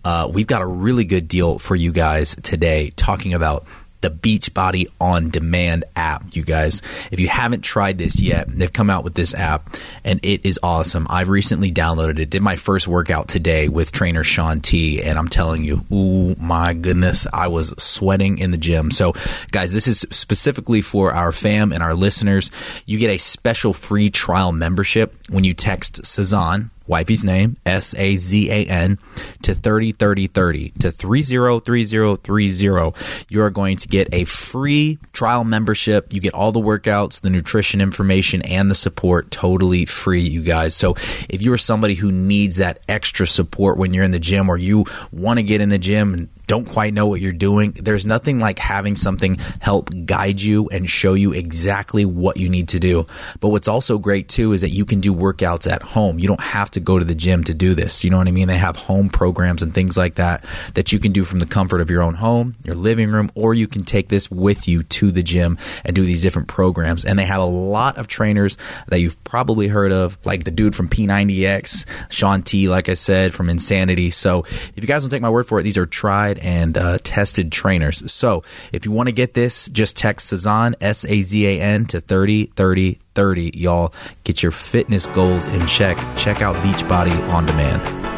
[0.04, 3.64] uh, we've got a really good deal for you guys today talking about
[4.02, 6.82] the Beachbody On Demand app, you guys.
[7.10, 10.58] If you haven't tried this yet, they've come out with this app and it is
[10.62, 11.06] awesome.
[11.08, 15.28] I've recently downloaded it, did my first workout today with trainer Shaun T, and I'm
[15.28, 18.90] telling you, oh my goodness, I was sweating in the gym.
[18.90, 19.14] So,
[19.50, 22.50] guys, this is specifically for our fam and our listeners.
[22.86, 28.16] You get a special free trial membership when you text Sazan wifey's name, S A
[28.16, 28.98] Z A N,
[29.42, 33.24] to 303030 to 303030.
[33.28, 36.12] You are going to get a free trial membership.
[36.12, 40.74] You get all the workouts, the nutrition information, and the support totally free, you guys.
[40.74, 40.94] So
[41.28, 44.56] if you are somebody who needs that extra support when you're in the gym or
[44.56, 48.06] you want to get in the gym and don't quite know what you're doing, there's
[48.06, 52.78] nothing like having something help guide you and show you exactly what you need to
[52.78, 53.06] do.
[53.40, 56.18] But what's also great too is that you can do workouts at home.
[56.18, 58.04] You don't have to go to the gym to do this.
[58.04, 58.48] You know what I mean?
[58.48, 61.80] They have home programs and things like that that you can do from the comfort
[61.80, 65.10] of your own home, your living room, or you can take this with you to
[65.10, 67.04] the gym and do these different programs.
[67.04, 68.56] And they have a lot of trainers
[68.88, 73.32] that you've probably heard of, like the dude from P90X, Shaun T, like I said,
[73.32, 74.10] from Insanity.
[74.10, 76.98] So if you guys don't take my word for it, these are tried and uh,
[77.02, 78.10] tested trainers.
[78.12, 78.42] So
[78.72, 82.00] if you want to get this, just text Sazan, S A Z A N, to
[82.00, 83.50] 30 30 30.
[83.54, 83.92] Y'all
[84.24, 85.96] get your fitness goals in check.
[86.16, 88.11] Check out Beachbody on demand.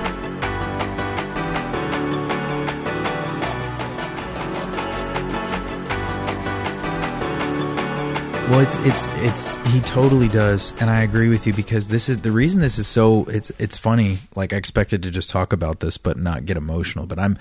[8.50, 12.18] Well, it's it's it's he totally does, and I agree with you because this is
[12.18, 13.24] the reason this is so.
[13.24, 14.16] It's it's funny.
[14.36, 17.06] Like I expected to just talk about this, but not get emotional.
[17.06, 17.38] But I'm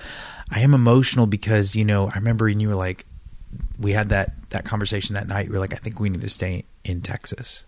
[0.50, 3.06] I am emotional because you know I remember and you were like,
[3.78, 5.48] we had that that conversation that night.
[5.48, 7.66] You were like, I think we need to stay in Texas,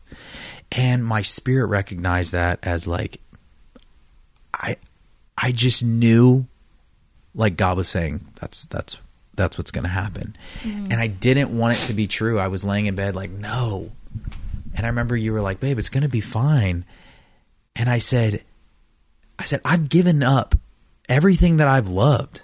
[0.71, 3.19] and my spirit recognized that as like,
[4.53, 4.77] I
[5.37, 6.45] I just knew,
[7.35, 8.97] like God was saying, that's that's
[9.35, 10.35] that's what's going to happen.
[10.63, 10.91] Mm.
[10.91, 12.39] And I didn't want it to be true.
[12.39, 13.91] I was laying in bed like, no.
[14.75, 16.85] And I remember you were like, babe, it's going to be fine.
[17.75, 18.43] And I said,
[19.39, 20.55] I said, I've given up
[21.09, 22.41] everything that I've loved.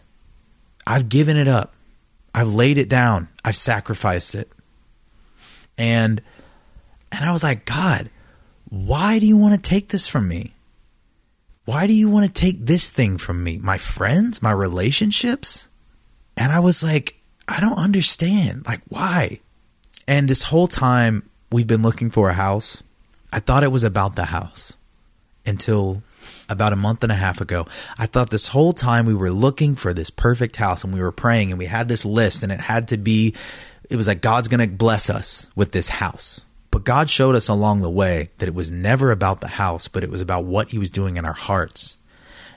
[0.86, 1.73] I've given it up.
[2.34, 3.27] I've laid it down.
[3.43, 4.49] I've sacrificed it.
[5.77, 6.21] And
[7.12, 8.10] and I was like, God,
[8.69, 10.54] why do you want to take this from me?
[11.65, 13.58] Why do you want to take this thing from me?
[13.58, 15.67] My friends, my relationships?
[16.38, 17.15] And I was like,
[17.48, 18.65] I don't understand.
[18.65, 19.39] Like, why?
[20.08, 22.82] And this whole time we've been looking for a house,
[23.32, 24.74] I thought it was about the house
[25.46, 26.04] until
[26.50, 27.65] about a month and a half ago.
[27.98, 31.12] I thought this whole time we were looking for this perfect house and we were
[31.12, 33.36] praying and we had this list and it had to be,
[33.89, 36.41] it was like God's going to bless us with this house.
[36.70, 40.04] But God showed us along the way that it was never about the house, but
[40.04, 41.98] it was about what He was doing in our hearts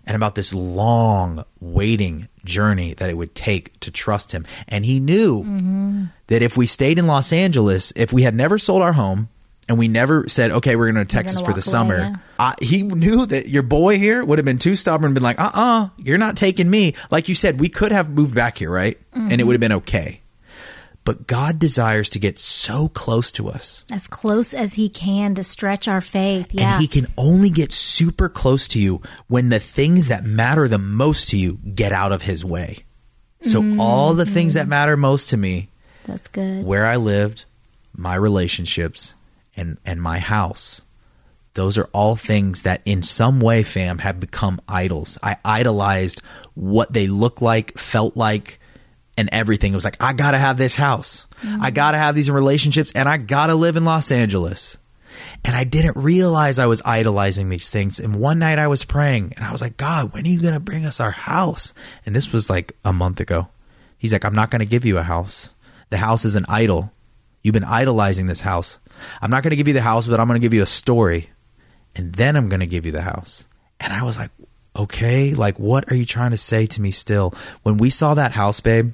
[0.07, 4.47] and about this long waiting journey that it would take to trust him.
[4.69, 6.05] And he knew mm-hmm.
[6.27, 9.29] that if we stayed in Los Angeles, if we had never sold our home
[9.69, 12.17] and we never said, okay, we're going to Texas for the away, summer, yeah.
[12.39, 15.41] I, he knew that your boy here would have been too stubborn and been like,
[15.41, 16.95] uh uh-uh, uh, you are not taking me.
[17.11, 18.99] Like you said, we could have moved back here, right?
[19.13, 19.33] Mm-hmm.
[19.33, 20.21] And it would have been okay.
[21.05, 23.85] But God desires to get so close to us.
[23.91, 26.53] As close as He can to stretch our faith.
[26.53, 26.75] Yeah.
[26.75, 30.79] And He can only get super close to you when the things that matter the
[30.79, 32.79] most to you get out of His way.
[33.43, 33.79] So, mm-hmm.
[33.79, 35.69] all the things that matter most to me
[36.07, 36.65] that's good.
[36.65, 37.45] Where I lived,
[37.97, 39.15] my relationships,
[39.57, 40.83] and, and my house.
[41.55, 45.19] Those are all things that in some way, fam, have become idols.
[45.23, 46.21] I idolized
[46.55, 48.59] what they look like, felt like,
[49.17, 49.73] and everything.
[49.73, 51.27] It was like, I gotta have this house.
[51.43, 51.63] Mm-hmm.
[51.63, 54.79] I gotta have these relationships and I gotta live in Los Angeles.
[55.45, 58.01] And I didn't realize I was idolizing these things.
[58.01, 60.61] And one night I was praying and I was like, God, when are you to
[60.61, 61.75] bring us our house?
[62.07, 63.49] And this was like a month ago.
[63.99, 65.51] He's like, I'm not to give you a house.
[65.91, 66.93] The house is an idol.
[67.43, 68.79] You've been idolizing this house.
[69.21, 71.29] I'm not to give you the house, but I'm to give you a story.
[71.95, 73.47] And then I'm to give you the house.
[73.81, 74.31] And I was like,
[74.77, 77.35] okay, like, what are you trying to say to me still?
[77.63, 78.93] When we saw that house, babe,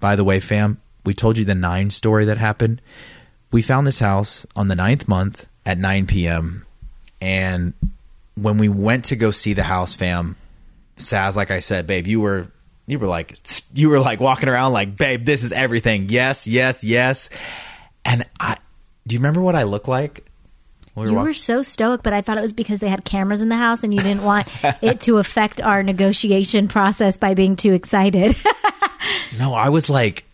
[0.00, 2.80] by the way, fam, we told you the nine story that happened.
[3.52, 6.66] We found this house on the ninth month at 9 p.m.
[7.20, 7.72] And
[8.34, 10.36] when we went to go see the house, fam,
[10.98, 12.48] Saz, like I said, babe, you were
[12.86, 13.34] you were like
[13.74, 16.08] you were like walking around like, babe, this is everything.
[16.08, 17.30] Yes, yes, yes.
[18.04, 18.56] And I
[19.06, 20.24] do you remember what I look like?
[20.94, 23.50] We you were so stoic, but I thought it was because they had cameras in
[23.50, 24.48] the house and you didn't want
[24.82, 28.34] it to affect our negotiation process by being too excited.
[29.38, 30.24] no, I was like,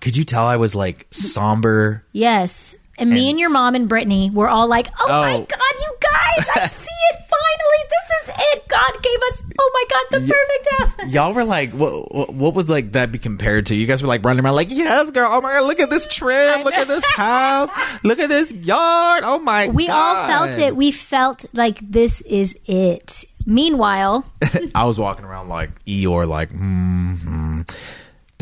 [0.00, 2.04] could you tell I was like somber?
[2.12, 2.76] Yes.
[2.96, 5.96] And, me and your mom and Brittany were all like, oh, oh, my God, you
[6.00, 7.90] guys, I see it finally.
[7.90, 8.68] This is it.
[8.68, 11.12] God gave us, oh my god, the perfect house.
[11.12, 12.34] Y'all were like, what, what?
[12.34, 13.74] What was like that be compared to?
[13.74, 15.28] You guys were like running around like, yes, girl.
[15.30, 16.62] Oh my god, look at this trim.
[16.62, 17.70] Look at this house.
[18.04, 19.24] Look at this yard.
[19.26, 19.68] Oh my.
[19.68, 20.76] We all felt it.
[20.76, 23.24] We felt like this is it.
[23.44, 24.24] Meanwhile,
[24.74, 27.62] I was walking around like Eeyore, like, hmm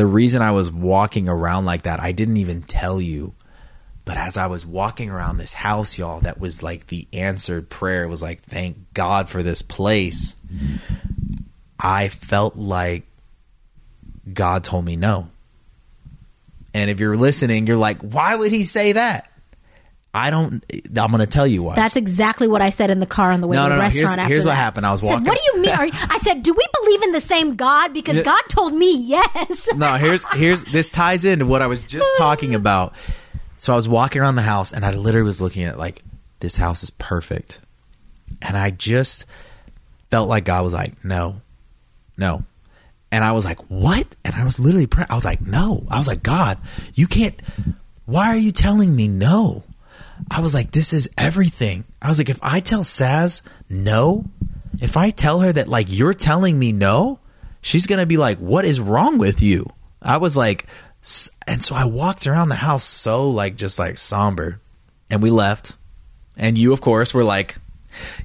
[0.02, 3.34] The reason I was walking around like that, I didn't even tell you.
[4.04, 8.02] But as I was walking around this house, y'all, that was like the answered prayer.
[8.02, 10.34] It was like, thank God for this place.
[11.78, 13.04] I felt like
[14.34, 15.28] God told me no.
[16.74, 19.30] And if you're listening, you're like, why would he say that?
[20.14, 20.62] I don't,
[20.96, 21.74] I'm going to tell you why.
[21.74, 23.76] that's exactly what I said in the car on the way No, to the no,
[23.76, 23.82] no.
[23.82, 24.14] restaurant.
[24.16, 24.84] Here's- here's what happened.
[24.86, 26.66] I was I said, walking- "What do you mean?" Are you, I said, "Do we
[26.82, 28.22] believe in the same God?" Because Yeah.
[28.24, 29.68] God told me yes.
[29.74, 32.94] no, here's here's this ties into what I was just talking about.
[33.56, 36.02] So I was walking around the house and I literally was looking at like
[36.40, 37.60] this house is perfect.
[38.42, 39.24] And I just
[40.10, 41.36] felt like God was like, "No.
[42.18, 42.42] No."
[43.10, 45.06] And I was like, "What?" And I was literally praying.
[45.10, 46.58] I was like, "No." I was like, "God,
[46.94, 47.40] you can't
[48.04, 49.62] Why are you telling me no?"
[50.30, 54.24] I was like, "This is everything." I was like, "If I tell Saz no,
[54.80, 57.18] if I tell her that like you're telling me no,
[57.60, 60.66] she's gonna be like, "What is wrong with you?" I was like,
[61.46, 64.60] and so I walked around the house so like just like somber,
[65.10, 65.74] and we left,
[66.36, 67.56] and you of course were like,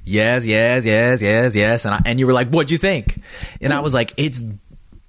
[0.04, 3.20] "Yes, yes, yes, yes, yes," and I, and you were like, "What'd you think?"
[3.60, 4.42] And I was like, "It's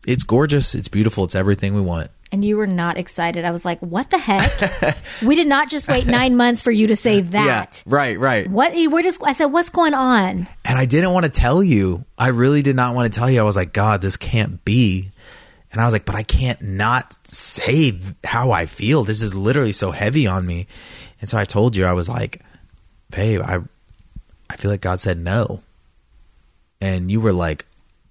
[0.08, 3.44] it's gorgeous, it's beautiful, it's everything we want." And you were not excited.
[3.44, 6.88] I was like, "What the heck?" we did not just wait nine months for you
[6.88, 7.84] to say that.
[7.86, 8.48] Yeah, right, right.
[8.48, 8.74] What?
[8.74, 9.24] We're just.
[9.24, 12.06] I said, "What's going on?" And I didn't want to tell you.
[12.18, 13.40] I really did not want to tell you.
[13.40, 15.10] I was like, God, this can't be.
[15.72, 19.04] And I was like, but I can't not say how I feel.
[19.04, 20.68] This is literally so heavy on me.
[21.22, 22.42] And so I told you, I was like,
[23.12, 23.60] babe, I,
[24.50, 25.62] I feel like God said no.
[26.82, 27.66] And you were like,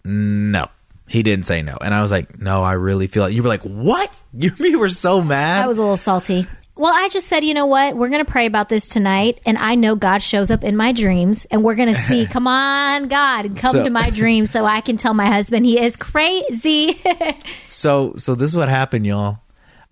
[0.04, 0.68] no.
[1.08, 1.76] He didn't say no.
[1.80, 4.22] And I was like, no, I really feel like you were like, what?
[4.34, 5.64] You, you were so mad.
[5.64, 6.44] I was a little salty.
[6.76, 7.96] Well, I just said, you know what?
[7.96, 9.40] We're going to pray about this tonight.
[9.44, 11.44] And I know God shows up in my dreams.
[11.50, 14.80] And we're going to see, come on, God, come So- to my dreams so I
[14.80, 17.00] can tell my husband he is crazy.
[17.68, 19.38] So so this is what happened, y'all.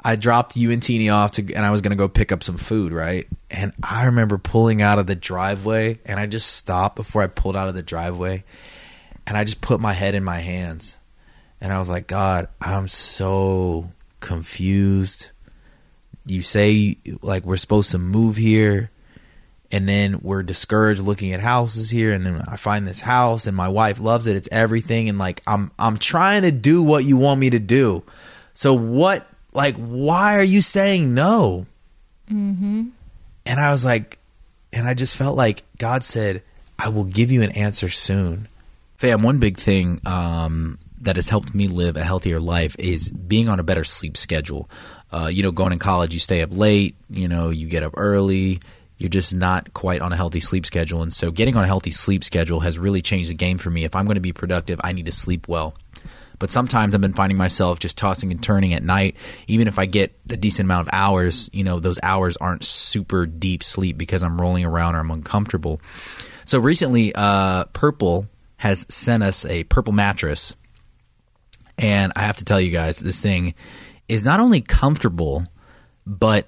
[0.05, 2.57] I dropped you and Teeny off to, and I was gonna go pick up some
[2.57, 3.27] food, right?
[3.51, 7.57] And I remember pulling out of the driveway, and I just stopped before I pulled
[7.57, 8.45] out of the driveway,
[9.27, 10.99] and I just put my head in my hands,
[11.61, 13.91] and I was like, God, I'm so
[14.21, 15.31] confused.
[16.27, 18.91] You say like we're supposed to move here,
[19.73, 23.57] and then we're discouraged looking at houses here and then I find this house and
[23.57, 27.17] my wife loves it it's everything and like I'm I'm trying to do what you
[27.17, 28.03] want me to do
[28.55, 31.67] so what like why are you saying no
[32.31, 32.85] mm-hmm.
[33.45, 34.19] and I was like
[34.73, 36.43] and I just felt like God said
[36.79, 38.49] I will give you an answer soon
[38.97, 43.49] fam one big thing um that has helped me live a healthier life is being
[43.49, 44.69] on a better sleep schedule
[45.13, 47.95] uh, you know going in college you stay up late you know you get up
[47.97, 48.61] early
[48.99, 51.03] you're just not quite on a healthy sleep schedule.
[51.03, 53.85] And so getting on a healthy sleep schedule has really changed the game for me.
[53.85, 55.75] If I'm going to be productive, I need to sleep well.
[56.39, 59.17] But sometimes I've been finding myself just tossing and turning at night.
[59.47, 63.27] Even if I get a decent amount of hours, you know, those hours aren't super
[63.27, 65.81] deep sleep because I'm rolling around or I'm uncomfortable.
[66.45, 68.27] So recently, uh, Purple
[68.59, 70.55] has sent us a purple mattress.
[71.79, 73.55] And I have to tell you guys, this thing
[74.09, 75.45] is not only comfortable,
[76.07, 76.47] but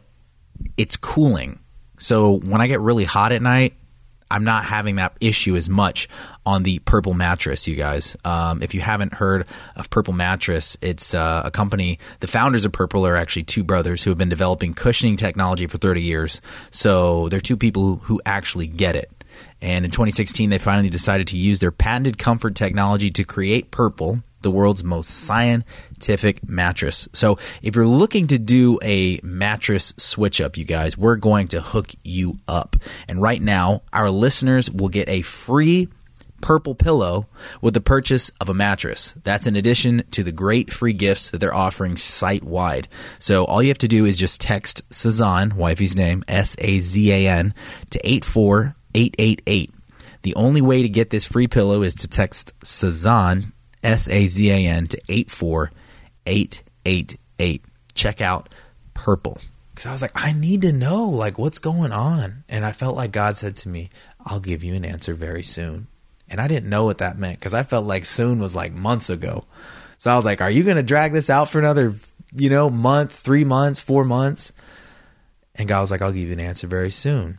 [0.77, 1.59] it's cooling.
[1.99, 3.75] So when I get really hot at night,
[4.31, 6.09] I'm not having that issue as much
[6.45, 8.17] on the Purple Mattress, you guys.
[8.25, 11.99] Um, if you haven't heard of Purple Mattress, it's uh, a company.
[12.21, 15.79] The founders of Purple are actually two brothers who have been developing cushioning technology for
[15.79, 16.41] 30 years.
[16.71, 19.11] So they're two people who, who actually get it.
[19.61, 24.23] And in 2016, they finally decided to use their patented comfort technology to create Purple,
[24.43, 27.09] the world's most scientific mattress.
[27.13, 31.61] So, if you're looking to do a mattress switch up, you guys, we're going to
[31.61, 32.77] hook you up.
[33.09, 35.89] And right now, our listeners will get a free
[36.41, 37.27] purple pillow
[37.61, 39.15] with the purchase of a mattress.
[39.25, 42.89] That's in addition to the great free gifts that they're offering site wide.
[43.19, 47.13] So all you have to do is just text Sazan, wifey's name, S A Z
[47.13, 47.55] A N,
[47.91, 49.75] to 84888.
[50.23, 54.51] The only way to get this free pillow is to text Sazan, S A Z
[54.51, 57.63] A N, to 84888.
[57.95, 58.51] Check out
[58.95, 59.39] Purple.
[59.71, 62.43] Because I was like, I need to know, like, what's going on.
[62.49, 63.91] And I felt like God said to me,
[64.25, 65.87] I'll give you an answer very soon.
[66.31, 69.09] And I didn't know what that meant because I felt like soon was like months
[69.09, 69.45] ago.
[69.99, 71.95] So I was like, are you going to drag this out for another,
[72.33, 74.53] you know, month, three months, four months?
[75.55, 77.39] And God was like, I'll give you an answer very soon.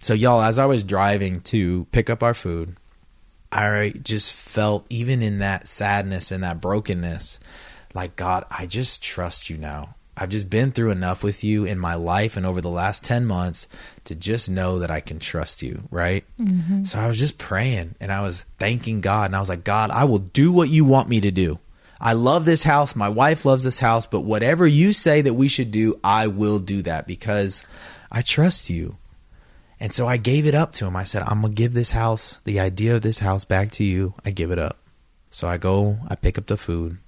[0.00, 2.76] So, y'all, as I was driving to pick up our food,
[3.52, 7.40] I just felt, even in that sadness and that brokenness,
[7.94, 9.94] like, God, I just trust you now.
[10.16, 13.24] I've just been through enough with you in my life and over the last 10
[13.24, 13.66] months
[14.04, 16.24] to just know that I can trust you, right?
[16.38, 16.84] Mm-hmm.
[16.84, 19.90] So I was just praying and I was thanking God and I was like, God,
[19.90, 21.58] I will do what you want me to do.
[21.98, 22.94] I love this house.
[22.94, 26.58] My wife loves this house, but whatever you say that we should do, I will
[26.58, 27.66] do that because
[28.12, 28.96] I trust you.
[29.80, 30.94] And so I gave it up to him.
[30.94, 33.84] I said, I'm going to give this house, the idea of this house back to
[33.84, 34.12] you.
[34.24, 34.76] I give it up.
[35.30, 36.98] So I go, I pick up the food.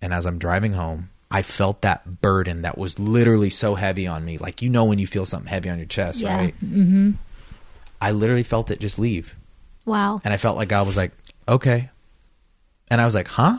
[0.00, 4.24] And as I'm driving home, I felt that burden that was literally so heavy on
[4.24, 4.38] me.
[4.38, 6.36] Like, you know, when you feel something heavy on your chest, Yeah.
[6.38, 6.54] right?
[6.64, 7.10] Mm-hmm.
[8.00, 9.34] I literally felt it just leave.
[9.84, 10.22] Wow.
[10.24, 11.12] And I felt like God was like,
[11.46, 11.90] okay.
[12.88, 13.58] And I was like, huh?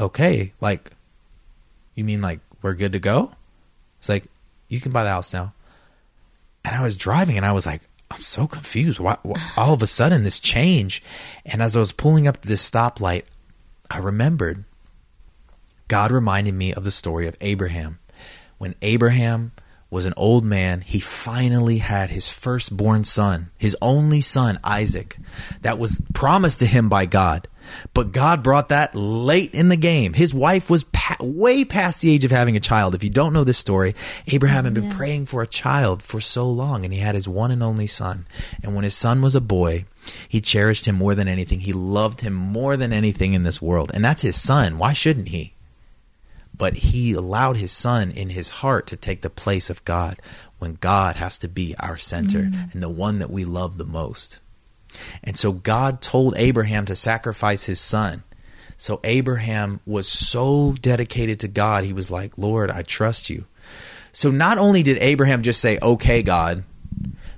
[0.00, 0.52] Okay.
[0.62, 0.90] Like,
[1.94, 3.32] you mean like we're good to go?
[3.98, 4.24] It's like,
[4.68, 5.52] you can buy the house now.
[6.64, 8.98] And I was driving and I was like, I'm so confused.
[8.98, 11.02] Why, why, all of a sudden, this change.
[11.46, 13.24] And as I was pulling up to this stoplight,
[13.90, 14.64] I remembered
[15.88, 17.98] God reminded me of the story of Abraham.
[18.58, 19.52] When Abraham
[19.90, 25.16] was an old man, he finally had his firstborn son, his only son, Isaac,
[25.62, 27.48] that was promised to him by God.
[27.94, 30.12] But God brought that late in the game.
[30.12, 32.94] His wife was pa- way past the age of having a child.
[32.94, 33.94] If you don't know this story,
[34.28, 37.50] Abraham had been praying for a child for so long, and he had his one
[37.50, 38.26] and only son.
[38.62, 39.84] And when his son was a boy,
[40.28, 41.60] he cherished him more than anything.
[41.60, 43.90] He loved him more than anything in this world.
[43.94, 44.78] And that's his son.
[44.78, 45.52] Why shouldn't he?
[46.60, 50.18] but he allowed his son in his heart to take the place of God
[50.58, 52.74] when God has to be our center mm.
[52.74, 54.40] and the one that we love the most.
[55.22, 58.22] And so God told Abraham to sacrifice his son.
[58.76, 63.44] So Abraham was so dedicated to God, he was like, Lord, I trust you.
[64.12, 66.64] So not only did Abraham just say, okay, God,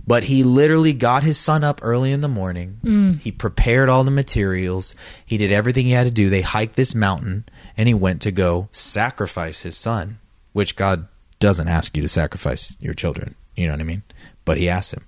[0.07, 2.79] but he literally got his son up early in the morning.
[2.85, 3.21] Mm.
[3.21, 4.95] He prepared all the materials.
[5.25, 6.31] He did everything he had to do.
[6.31, 7.45] They hiked this mountain
[7.77, 10.19] and he went to go sacrifice his son,
[10.53, 11.07] which God
[11.39, 13.35] doesn't ask you to sacrifice your children.
[13.57, 14.03] You know what I mean?
[14.45, 15.05] But he asked him.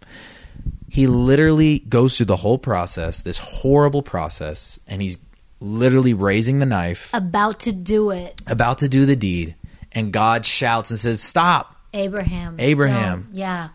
[0.95, 5.19] He literally goes through the whole process, this horrible process, and he's
[5.61, 8.41] literally raising the knife, About to do it.
[8.47, 9.57] about to do the deed,
[9.91, 11.75] and God shouts and says, Stop.
[11.93, 12.57] Abraham.
[12.61, 13.23] Abraham.
[13.23, 13.69] Don't- Yeah.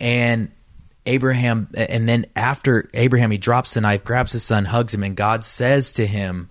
[0.00, 0.50] and
[1.06, 5.14] Abraham and then after Abraham he drops the knife grabs his son hugs him and
[5.14, 6.48] God says to him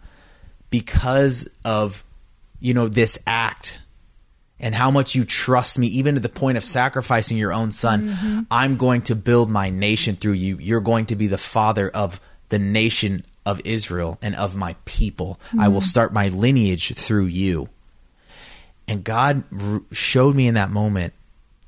[0.69, 2.03] because of
[2.59, 3.79] you know this act
[4.59, 8.09] and how much you trust me even to the point of sacrificing your own son
[8.09, 8.39] mm-hmm.
[8.49, 10.57] I'm going to build my nation through you.
[10.57, 15.39] You're going to be the father of the nation of Israel and of my people.
[15.59, 15.85] I will mm-hmm.
[15.85, 17.69] start my lineage through you.
[18.87, 21.13] And God r- showed me in that moment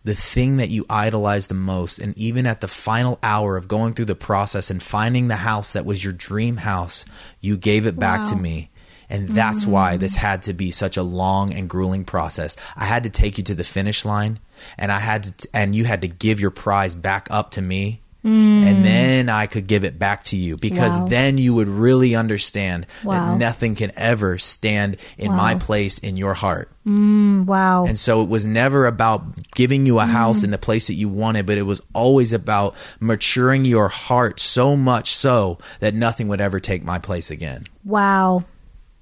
[0.04, 2.00] the thing that you idolize the most.
[2.00, 5.74] And even at the final hour of going through the process and finding the house
[5.74, 7.06] that was your dream house,
[7.42, 8.70] you gave it back to me.
[9.10, 9.70] And that's mm.
[9.70, 12.58] why this had to be such a long and grueling process.
[12.76, 14.39] I had to take you to the finish line
[14.78, 17.62] and I had to, t- and you had to give your prize back up to
[17.62, 18.01] me.
[18.24, 18.84] And mm.
[18.84, 21.06] then I could give it back to you because Wow.
[21.06, 23.12] then you would really understand Wow.
[23.34, 26.72] that nothing can ever stand in my place in your heart.
[26.88, 27.86] Mm, wow.
[27.86, 31.08] And so it was never about giving you a house in the place that you
[31.08, 36.41] wanted, but it was always about maturing your heart so much so that nothing would
[36.41, 37.66] ever take my place again.
[37.84, 38.43] wow.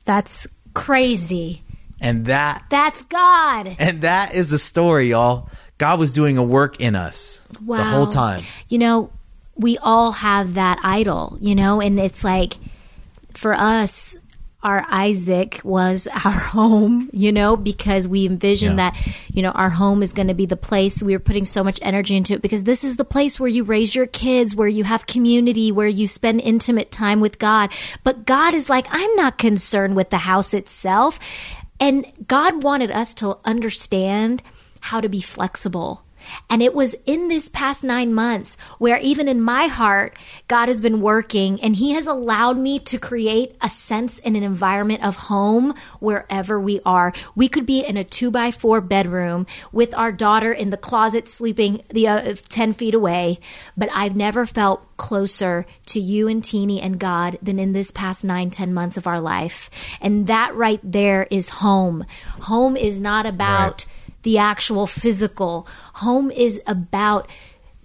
[0.05, 1.61] That's crazy.
[2.01, 3.75] And that That's God.
[3.79, 5.49] and that is the story, y'all.
[5.77, 7.77] God was doing a work in us Wow.
[7.77, 8.41] the whole time.
[8.69, 9.09] You know,
[9.55, 12.55] we all have that idol, you know, and it's like
[13.33, 14.15] for us,
[14.63, 18.91] our Isaac was our home, you know, because we envisioned Yeah.
[18.91, 21.63] that, you know, our home is going to be the place we were putting so
[21.63, 24.67] much energy into it because this is the place where you raise your kids, where
[24.67, 27.71] you have community, where you spend intimate time with God.
[28.03, 31.19] But God is like, I'm not concerned with the house itself.
[31.79, 34.41] And God wanted us to understand
[34.79, 36.02] how to be flexible.
[36.49, 40.17] And it was in this past nine months where, even in my heart,
[40.47, 44.43] God has been working and He has allowed me to create a sense and an
[44.43, 47.13] environment of home wherever we are.
[47.35, 51.27] We could be in a two by four bedroom with our daughter in the closet
[51.29, 53.39] sleeping the uh, 10 feet away,
[53.75, 58.23] but I've never felt closer to you and Teeny and God than in this past
[58.23, 59.69] nine, ten months of our life.
[60.01, 62.05] And that right there is home.
[62.41, 63.85] Home is not about
[64.23, 65.67] the actual physical.
[65.95, 67.29] Home is about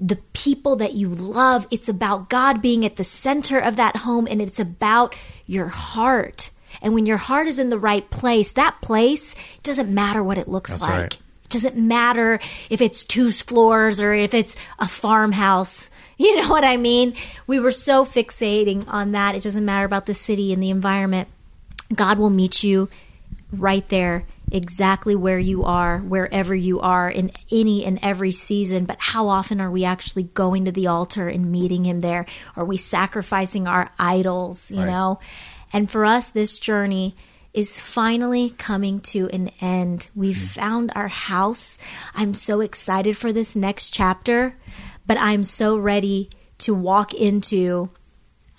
[0.00, 1.66] the people that you love.
[1.70, 5.14] It's about God being at the center of that home and it's about
[5.46, 6.50] your heart.
[6.80, 10.48] And when your heart is in the right place, that place doesn't matter what it
[10.48, 10.92] looks That's like.
[10.92, 11.18] right.
[11.44, 15.90] It doesn't matter if it's two floors or if it's a farmhouse.
[16.20, 17.14] You know what I mean?
[17.46, 19.36] We were so fixating on that.
[19.36, 21.28] It doesn't matter about the city and the environment.
[21.94, 22.88] God will meet you
[23.52, 28.84] right there, exactly where you are, wherever you are in any and every season.
[28.84, 32.26] But how often are we actually going to the altar and meeting Him there?
[32.56, 34.86] Are we sacrificing our idols, you Right.
[34.86, 35.20] know?
[35.72, 37.14] And for us, this journey
[37.54, 40.08] is finally coming to an end.
[40.14, 40.60] We've mm-hmm.
[40.60, 41.78] found our house.
[42.14, 44.56] I'm so excited for this next chapter,
[45.06, 47.90] but I'm so ready to walk into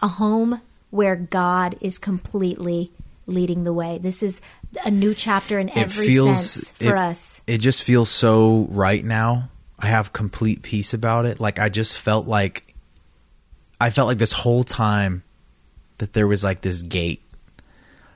[0.02, 2.92] a home where God is completely
[3.28, 4.00] leading the way.
[4.00, 4.42] This is
[4.86, 7.42] a new chapter in every sense for it, us.
[7.48, 9.50] It just feels so right now.
[9.80, 11.40] I have complete peace about it.
[11.40, 12.74] Like I just felt like
[13.80, 15.24] I felt like this whole time
[16.00, 17.22] that there was like this gate.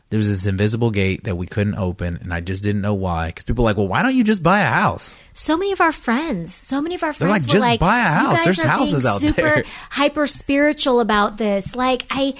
[0.09, 3.29] There was this invisible gate that we couldn't open, and I just didn't know why.
[3.29, 5.81] Because people are like, "Well, why don't you just buy a house?" So many of
[5.81, 8.27] our friends, so many of our They're friends like, were "Just like, buy a "You
[8.27, 8.43] house.
[8.43, 12.35] There's houses out super there." hyper spiritual about this." Like I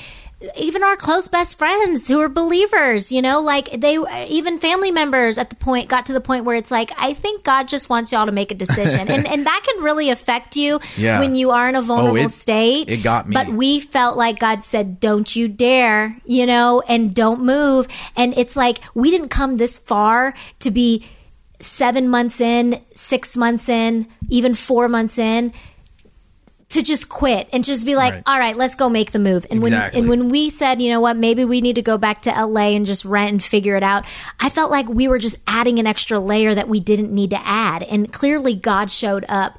[0.57, 5.37] even our close best friends who are believers, you know, like they even family members
[5.37, 8.11] at the point got to the point where it's like, I think God just wants
[8.11, 9.07] y'all to make a decision.
[9.09, 11.19] and and that can really affect you Yeah.
[11.19, 12.89] when you are in a oh, vulnerable it- state.
[12.89, 13.33] it got me.
[13.33, 17.87] But we felt like God said, Don't you dare, you know, and don't move.
[18.15, 21.05] And it's like we didn't come this far to be
[21.59, 25.53] seven months in, six months in, even four months in
[26.73, 28.23] to just quit and just be like, Right.
[28.25, 29.45] all right, let's go make the move.
[29.49, 30.01] And Exactly.
[30.01, 32.31] when and when we said, you know what, maybe we need to go back to
[32.31, 34.05] LA and just rent and figure it out,
[34.39, 37.39] I felt like we were just adding an extra layer that we didn't need to
[37.43, 37.83] add.
[37.83, 39.57] And clearly God showed up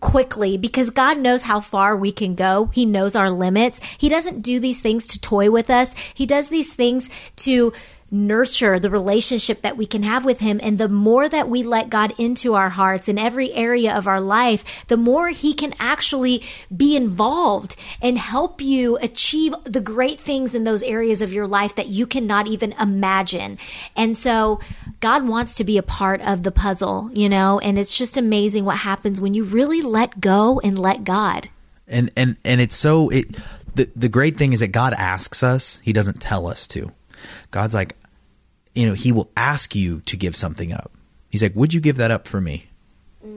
[0.00, 2.66] quickly because God knows how far we can go.
[2.66, 3.80] He knows our limits.
[3.98, 5.94] He doesn't do these things to toy with us.
[6.14, 7.72] He does these things to
[8.10, 10.60] nurture the relationship that we can have with him.
[10.62, 14.20] And the more that we let God into our hearts in every area of our
[14.20, 16.42] life the more he can actually
[16.74, 21.76] be involved and help you achieve the great things in those areas of your life
[21.76, 23.58] that you cannot even imagine.
[23.96, 24.60] And so
[25.00, 27.58] God wants to be a part of the puzzle you know?
[27.58, 31.48] And it's just amazing what happens when you really let go and let God.
[31.88, 33.36] And and and it's so it
[33.74, 36.92] the the great thing is that God asks us, he doesn't tell us to.
[37.50, 37.96] God's like
[38.74, 40.90] you know, he will ask you to give something up.
[41.30, 42.66] He's like, "Would you give that up for me?"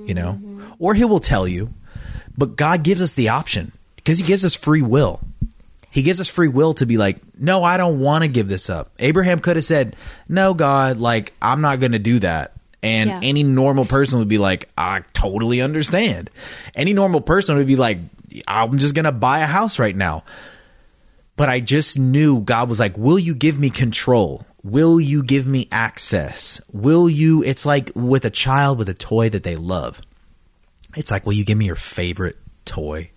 [0.06, 0.34] You know?
[0.34, 0.64] Mm-hmm.
[0.80, 1.70] Or he will tell you.
[2.38, 5.20] But God gives us the option because he gives us free will.
[5.92, 8.70] He gives us free will to be like, "No, I don't want to give this
[8.70, 9.96] up." Abraham could have said,
[10.28, 13.20] "No, God, like I'm not going to do that." And Yeah.
[13.24, 16.30] any normal person would be like, I totally understand.
[16.76, 17.98] Any normal person would be like,
[18.46, 20.24] I'm just going to buy a house right now.
[21.38, 24.46] But I just knew God was like, Will you give me control?
[24.64, 26.62] Will you give me access?
[26.72, 27.44] Will you?
[27.44, 30.02] It's like with a child with a toy that they love.
[30.96, 33.10] It's like, Will you give me your favorite toy?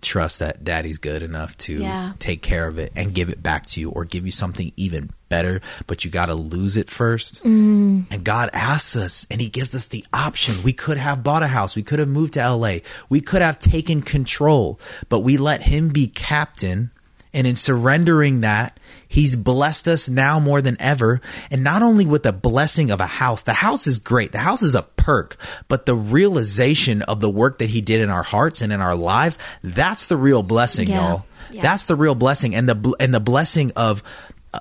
[0.00, 2.12] Trust that daddy's good enough to Yeah.
[2.18, 5.08] take care of it and give it back to you or give you something even
[5.30, 7.42] better, but you got to lose it first.
[7.42, 8.04] Mm.
[8.10, 10.62] And God asks us and He gives us the option.
[10.62, 11.74] We could have bought a house.
[11.74, 12.80] We could have moved to LA.
[13.08, 16.90] We could have taken control, but we let Him be captain.
[17.34, 21.20] And in surrendering that, He's blessed us now more than ever.
[21.50, 24.32] And not only with the blessing of a house, the house is great.
[24.32, 25.36] The house is a perk,
[25.68, 28.96] but the realization of the work that He did in our hearts and in our
[28.96, 31.08] lives, that's the real blessing, Yeah.
[31.10, 31.26] y'all.
[31.50, 31.62] Yeah.
[31.62, 32.54] That's the real blessing.
[32.56, 34.02] And the, and the blessing of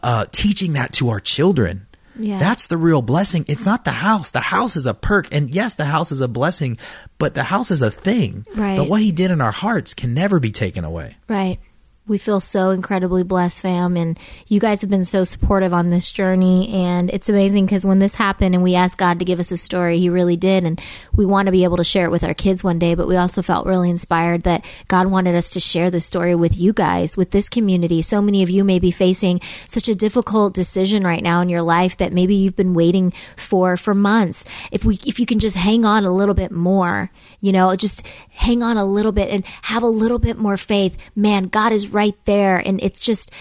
[0.03, 1.87] uh, teaching that to our children.
[2.19, 2.37] Yeah.
[2.37, 3.45] That's the real blessing.
[3.47, 4.29] It's not the house.
[4.31, 5.33] The house is a perk.
[5.33, 6.77] And yes, the house is a blessing,
[7.17, 8.45] but the house is a thing.
[8.53, 8.77] Right.
[8.77, 11.15] But what he did in our hearts can never be taken away.
[11.27, 11.57] Right.
[12.05, 13.95] We feel so incredibly blessed, fam.
[13.95, 16.67] And you guys have been so supportive on this journey.
[16.67, 19.57] And it's amazing because when this happened and we asked God to give us a
[19.57, 20.65] story, He really did.
[20.65, 20.81] And
[21.13, 22.95] we want to be able to share it with our kids one day.
[22.95, 26.57] But we also felt really inspired that God wanted us to share the story with
[26.57, 28.01] you guys, with this community.
[28.01, 29.39] So many of you may be facing
[29.69, 33.77] such a difficult decision right now in your life that maybe you've been waiting for
[33.77, 34.43] for months.
[34.73, 37.11] If we, if you can just hang on a little bit more,
[37.43, 40.97] you know, just hang on a little bit and have a little bit more faith.
[41.13, 42.57] Man, God is right there.
[42.57, 43.31] And it's just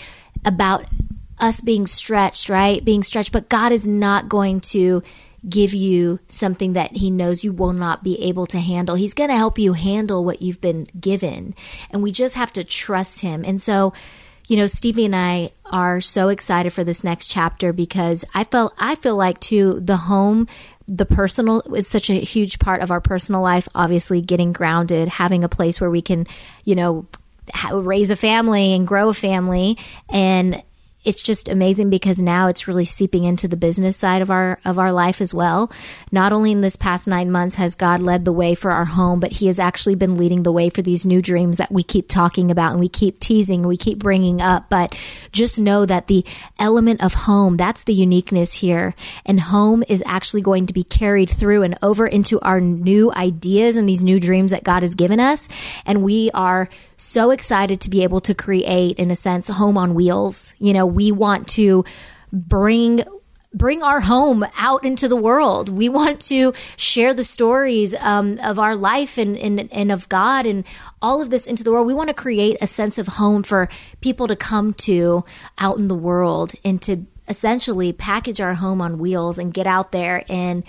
[0.44, 0.84] about
[1.38, 2.84] us being stretched, right?
[2.84, 3.30] Being stretched.
[3.30, 5.04] But God is not going to
[5.48, 8.96] give you something that He knows you will not be able to handle.
[8.96, 11.54] He's going to help you handle what you've been given.
[11.92, 13.44] And we just have to trust Him.
[13.44, 13.92] And so,
[14.48, 18.74] you know, Stevie and I are so excited for this next chapter because I felt
[18.76, 20.48] I feel like too the home
[20.94, 25.42] the personal is such a huge part of our personal life obviously getting grounded having
[25.42, 26.26] a place where we can
[26.64, 27.06] you know
[27.72, 29.78] raise a family and grow a family.
[30.08, 30.62] And
[31.04, 34.78] it's just amazing because now it's really seeping into the business side of our of
[34.78, 35.70] our life as well.
[36.10, 39.18] Not only in this past 9 months has God led the way for our home,
[39.18, 42.08] but he has actually been leading the way for these new dreams that we keep
[42.08, 44.98] talking about and we keep teasing, we keep bringing up, but
[45.32, 46.24] just know that the
[46.58, 48.94] element of home, that's the uniqueness here.
[49.26, 53.76] And home is actually going to be carried through and over into our new ideas
[53.76, 55.48] and these new dreams that God has given us,
[55.84, 59.78] and we are so excited to be able to create, in a sense, a home
[59.78, 60.54] on wheels.
[60.58, 61.84] You know, we want to
[62.32, 63.04] bring
[63.54, 65.68] bring our home out into the world.
[65.68, 70.46] We want to share the stories um, of our life and, and, and of God
[70.46, 70.64] and
[71.00, 71.86] all of this into the world.
[71.86, 73.68] We want to create a sense of home for
[74.00, 75.24] people to come to
[75.58, 79.92] out in the world and to essentially package our home on wheels and get out
[79.92, 80.64] there and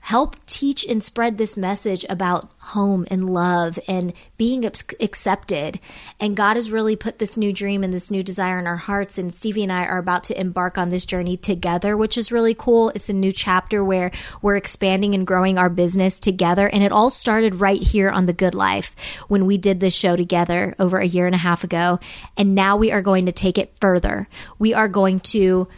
[0.00, 5.78] help teach and spread this message about home and love and being accepted.
[6.18, 9.18] And God has really put this new dream and this new desire in our hearts.
[9.18, 12.54] And Stevie and I are about to embark on this journey together, which is really
[12.54, 12.90] cool.
[12.90, 16.68] It's a new chapter where we're expanding and growing our business together.
[16.68, 20.16] And it all started right here on The Good Life when we did this show
[20.16, 21.98] together over a year and a half ago.
[22.36, 24.28] And now we are going to take it further.
[24.58, 25.68] We are going to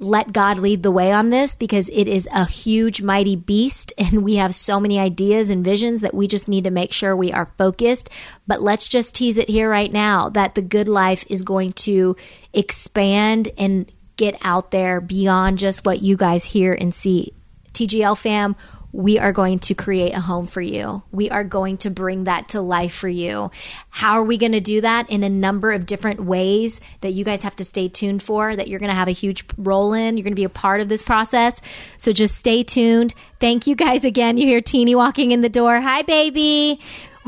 [0.00, 4.24] let God lead the way on this because it is a huge, mighty beast, and
[4.24, 7.32] we have so many ideas and visions that we just need to make sure we
[7.32, 8.10] are focused.
[8.46, 12.16] But let's just tease it here right now that the good life is going to
[12.52, 17.32] expand and get out there beyond just what you guys hear and see.
[17.72, 18.56] TGL fam,
[18.92, 21.02] we are going to create a home for you.
[21.12, 23.50] We are going to bring that to life for you.
[23.90, 25.10] How are we going to do that?
[25.10, 28.68] In a number of different ways that you guys have to stay tuned for, that
[28.68, 30.16] you're going to have a huge role in.
[30.16, 31.60] You're going to be a part of this process.
[31.98, 33.14] So just stay tuned.
[33.38, 34.36] Thank you guys again.
[34.36, 35.80] You hear Teeny walking in the door.
[35.80, 36.80] Hi, baby.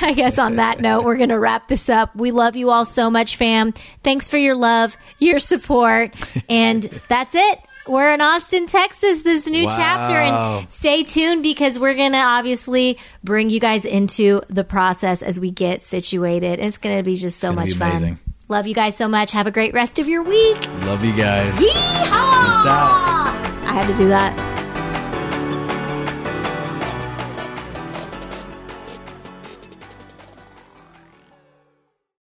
[0.00, 2.16] I guess on that note, we're going to wrap this up.
[2.16, 3.72] We love you all so much, fam.
[4.02, 6.14] Thanks for your love, your support,
[6.48, 9.74] and that's it we're in Austin, Texas, this new wow.
[9.74, 10.14] chapter.
[10.14, 15.40] And stay tuned because we're going to obviously bring you guys into the process as
[15.40, 16.58] we get situated.
[16.60, 18.18] It's going to be just so much fun.
[18.48, 19.32] Love you guys so much.
[19.32, 20.68] Have a great rest of your week.
[20.84, 21.54] Love you guys.
[21.54, 22.46] Yeehaw!
[22.46, 23.32] Peace out.
[23.64, 24.51] I had to do that.